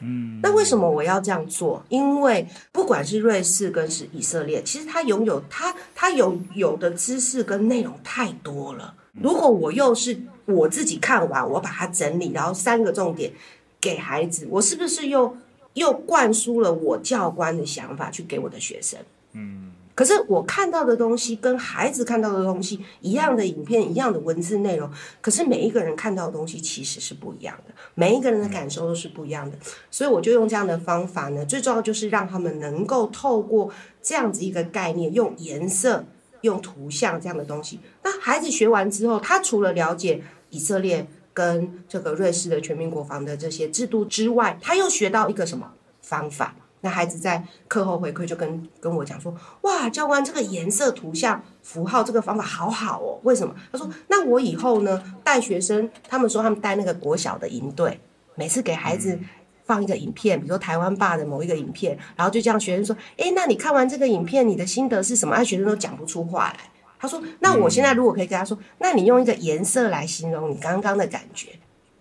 [0.02, 1.82] 嗯，那为什么我要这样做？
[1.88, 8.94] 因为不管是瑞士跟是以色列，其实它拥有它它有有的知识跟内容太多了。
[9.14, 13.32] 如果我又是我自己看完，我把它整理，然后三个重点
[13.80, 15.38] 给孩子，我是不是又
[15.74, 19.00] 又灌输了我教官的想法去给我的学生？
[19.34, 19.72] 嗯。
[19.96, 24.90] 可是我看到的东西跟孩子看到的东西一样的影片，一样的文字内容，
[25.22, 29.56] 可是每一个人看到的东西其实是不一样的，每一个人的感受都是不一样的。
[29.92, 33.70] 所以我就用这样的方法呢，最重要就是让他们能够透过
[34.02, 36.04] 这样子一个概念，用颜色、
[36.44, 37.80] 用图像这样的东西。
[38.04, 46.56] 那孩子学完之后，他除了了解以色列跟这个瑞士的全民国防的这些制度之外，他又学到一个什么方法？
[46.82, 49.34] 那孩子在课后回馈就跟跟我讲说
[49.64, 53.18] ：“哇，教官，这个颜色、图像、符号这个方法好好哦。
[53.24, 53.56] 为什么？
[53.72, 57.98] 他说：那我以后呢带学生，他们说他们带那个国小的营队，
[58.36, 59.18] 每次给孩子
[59.66, 65.36] 放一个影片，比如说台湾霸的某一个影片，然后就这样学生说：诶，那你看完这个影片，你的心得是什么？
[65.36, 66.60] 那学生都讲不出话来。
[67.00, 71.50] 他说：那我现在如果可以跟他说，那你用一个颜色来形容你刚刚的感觉，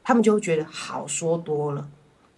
[0.05, 1.89] 他们就会觉得好说多了。”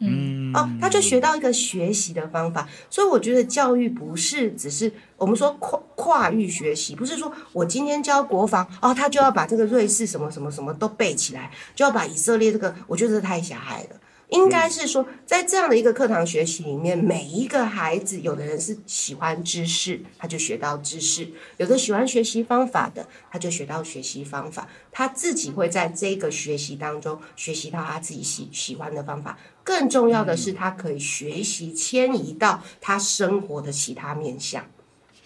[0.01, 14.01] 嗯哦，他就学到一个学习的方法，所以我觉得教育不是只是我们说跨跨域学习，不是说我今天教国防哦，他就要把这个瑞士什么什么什么都背起来，就要把以色列这个，我觉得太狭隘了。
[14.31, 21.27] 应该是说，在这样的一个课堂学习里面，每一个孩子，有的人是喜欢知识，他就学到知识；
[21.59, 24.67] 有的喜欢学习方法的，他就学到学习方法。
[24.91, 29.39] 他自己会在这个学习当中学习到他自己喜喜欢的方法。
[29.63, 34.65] 更重要的是，他可以学习迁移到他生活的其他面向。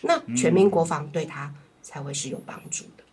[0.01, 3.05] 那全民国防对他才会是有帮助的。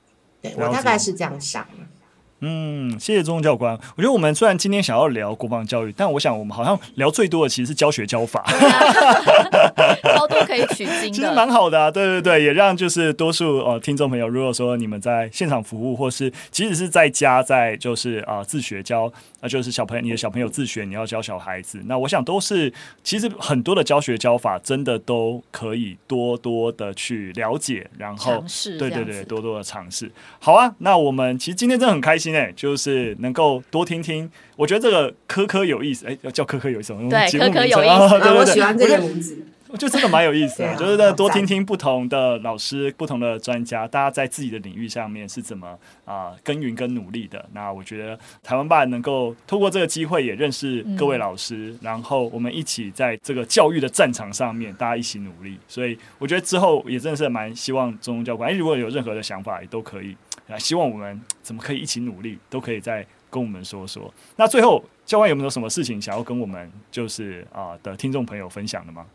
[0.41, 1.94] 对，我大概是这样想的。
[2.41, 3.73] 嗯，谢谢钟教官。
[3.95, 8.43] 我觉得我们虽然今天想要聊国防教育，但我想我们好像聊最多的其实是教学教法，
[10.03, 11.89] 超多可以取经的，其实蛮好的啊。
[11.89, 22.71] 对对对，也让就是多数呃听众朋友，如果说你们在现场服务，或是即使是在家在就是啊、呃、自学教，那就是小朋友你的小朋友自学，你要教小孩子，那我想都是
[23.01, 30.11] 其实很多的教学教法真的都可以多多的去了解，然后尝试对对对，多多的尝试。
[30.39, 32.24] 好啊，那我们其实今天真的很开心。
[32.55, 39.45] 就是能够多听听，我觉得这个科科有意思，哎，要叫科科有意思，对，科科有意思，啊、对对对，我喜欢这个名字。
[39.77, 45.67] 就真的蛮有意思的，啊、就是在多听听不同的老师、不同的专家，大家在自己的领域上面是怎么
[46.05, 47.43] 啊、呃、耕耘跟努力的。
[47.51, 55.57] 那我觉得台湾办能够透过这个机会也认识各位老师，嗯、然后我们一起在这个教育的战场上面，大家一起努力。
[55.67, 60.15] 所以我觉得之后也真的是蛮希望中宗教官，如果有任何的想法也都可以。
[60.59, 64.13] 希望我们怎么可以一起努力，都可以再跟我们说说。
[64.35, 69.05] 那最后教官有没有什么事情想要跟我们就是啊、呃、的听众朋友分享的吗？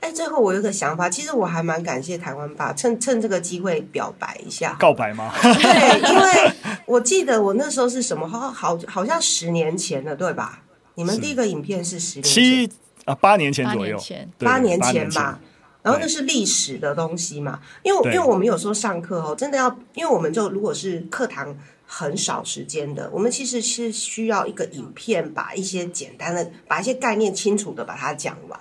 [0.00, 5.32] 哎，最后我有个想法，其实我还蛮感谢台湾吧，趁趁这个机会表白一下，告白吗？
[5.40, 6.52] 对，因为
[6.86, 10.62] 我记得我那时候是什么，好好好像十年前了，对吧？
[10.94, 12.72] 你们第一个影片是十年前七
[13.04, 13.98] 啊八年前左右，
[14.38, 15.38] 八年前吧。
[15.86, 21.56] 然后那是历史的东西嘛，因为因为我们有时候上课哦，真的要，因为我们就如果是课堂
[21.86, 28.58] 很少时间的，我们其实是需要一个影片，把一些简单的，把一些概念清楚的把它讲完。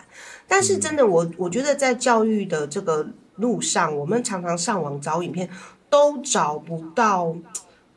[0.47, 3.07] 但是真的，我我觉得在教育的这个
[3.38, 5.49] 路上，我们常常上网找影片，
[5.89, 7.36] 都找不到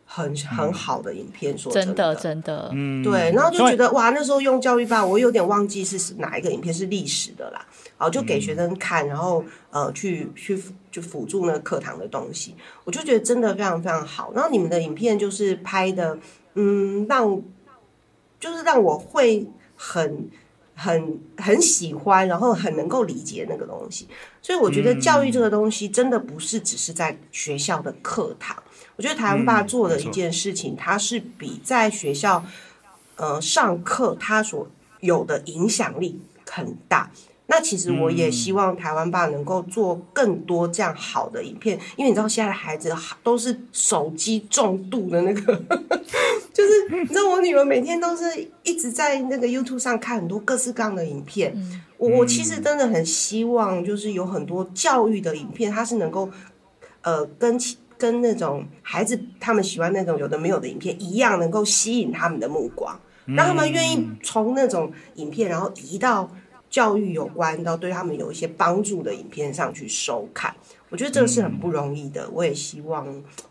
[0.06, 1.58] 很很好的影片。
[1.58, 3.30] 说真的，真的，嗯，对。
[3.32, 7.66] 然后就觉得哇，那时候用教育吧，我有点忘记是哪一个影片是历史的啦。
[7.98, 10.56] 好，就给学生看，然后呃，去去
[10.90, 14.32] 就辅助那个课堂的东西，我就觉得真的非常非常好。
[14.32, 16.16] 然后你们的影片就是拍的，
[16.54, 17.42] 嗯，让
[18.38, 19.44] 就是让我会
[19.74, 20.30] 很
[20.76, 24.06] 很很喜欢，然后很能够理解那个东西。
[24.40, 28.56] 所以我觉得教育这个东西真的不是只是在学校的课堂。
[28.94, 32.44] 我觉得台湾爸做的一件事情，它是比在学校
[33.16, 34.68] 呃上课它所
[35.00, 37.10] 有的影响力很大。
[37.50, 45.56] 那其实我也希望台湾爸能够做更多这样好的影片，因为你知道现在的孩子都是手机重度的那个，
[46.52, 48.24] 就是你知道我女儿每天都是
[48.64, 51.56] 一直在那个 YouTube 上看很多各式各样的影片。
[51.96, 56.28] 我我其实真的很希望，就是有很多教育的影片，它是能够
[57.00, 57.58] 呃跟
[57.96, 66.30] 跟那种孩子他们喜欢那种有的没有的影片一样，能够吸引他们的目光，让他们愿意从那种影片然后移到。
[66.70, 70.54] 教育有关到对他们有一些帮助的影片上去收看，
[70.90, 72.24] 我觉得这个是很不容易的。
[72.26, 73.06] 嗯、我也希望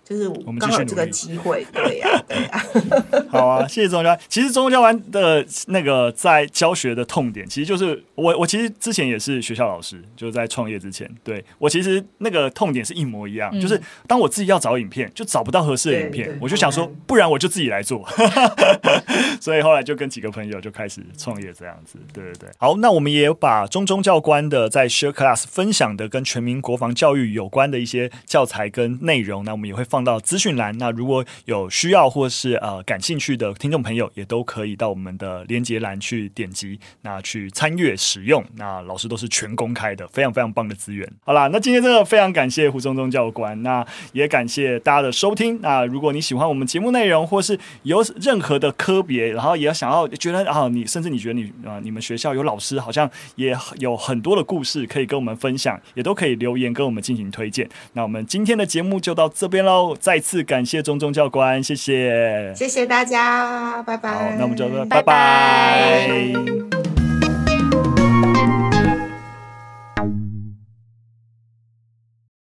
[0.08, 3.26] 就是我们刚好这个机会，对呀、啊，对呀、啊。
[3.30, 4.20] 好啊，谢谢宗教官。
[4.30, 8.38] 其实宗教官的那个在教学的痛点，其实就是我。
[8.38, 18.08] 我其实之前也是学校老师，就是在创业之前，对我其实那个痛点是一模一样，嗯、就是当我自己要找影片，就找不到合适的影片，我就想说，不然我就自己来做。
[19.42, 21.98] 所以后来就跟几个朋友就开始创业这样子。
[22.14, 22.50] 对对对。
[22.60, 30.78] 好，那我们也把中中教官的在 Share Class 分享的跟全民国防教育有关的一些教材跟内容，那我们也会放放到资讯栏。
[30.78, 38.46] 那如果有需要或是呃感兴趣的听众朋友，也都可以到我们的连接栏去点击，那去参阅使用。
[38.58, 41.12] 那老师都是全公开的，非常非常棒的资源。
[41.26, 45.60] 好啦，那今天真的非常感谢胡宗宗教官，那也感谢大家的收听。
[45.64, 57.68] 那如果你喜欢我们节目内容，或是有任何的科别，然后也要想要觉得啊，你甚至你觉得你啊，你们学校有老师好像也有很多的故事可以跟我们分享，也都可以留言跟我们进行推荐。
[57.94, 64.12] 那我们今天的节目就到这边喽，再次感谢钟钟教官，谢谢，谢谢大家，拜拜。
[64.12, 66.08] 好，那我们就说拜拜。
[66.08, 66.14] 拜
[66.72, 66.77] 拜。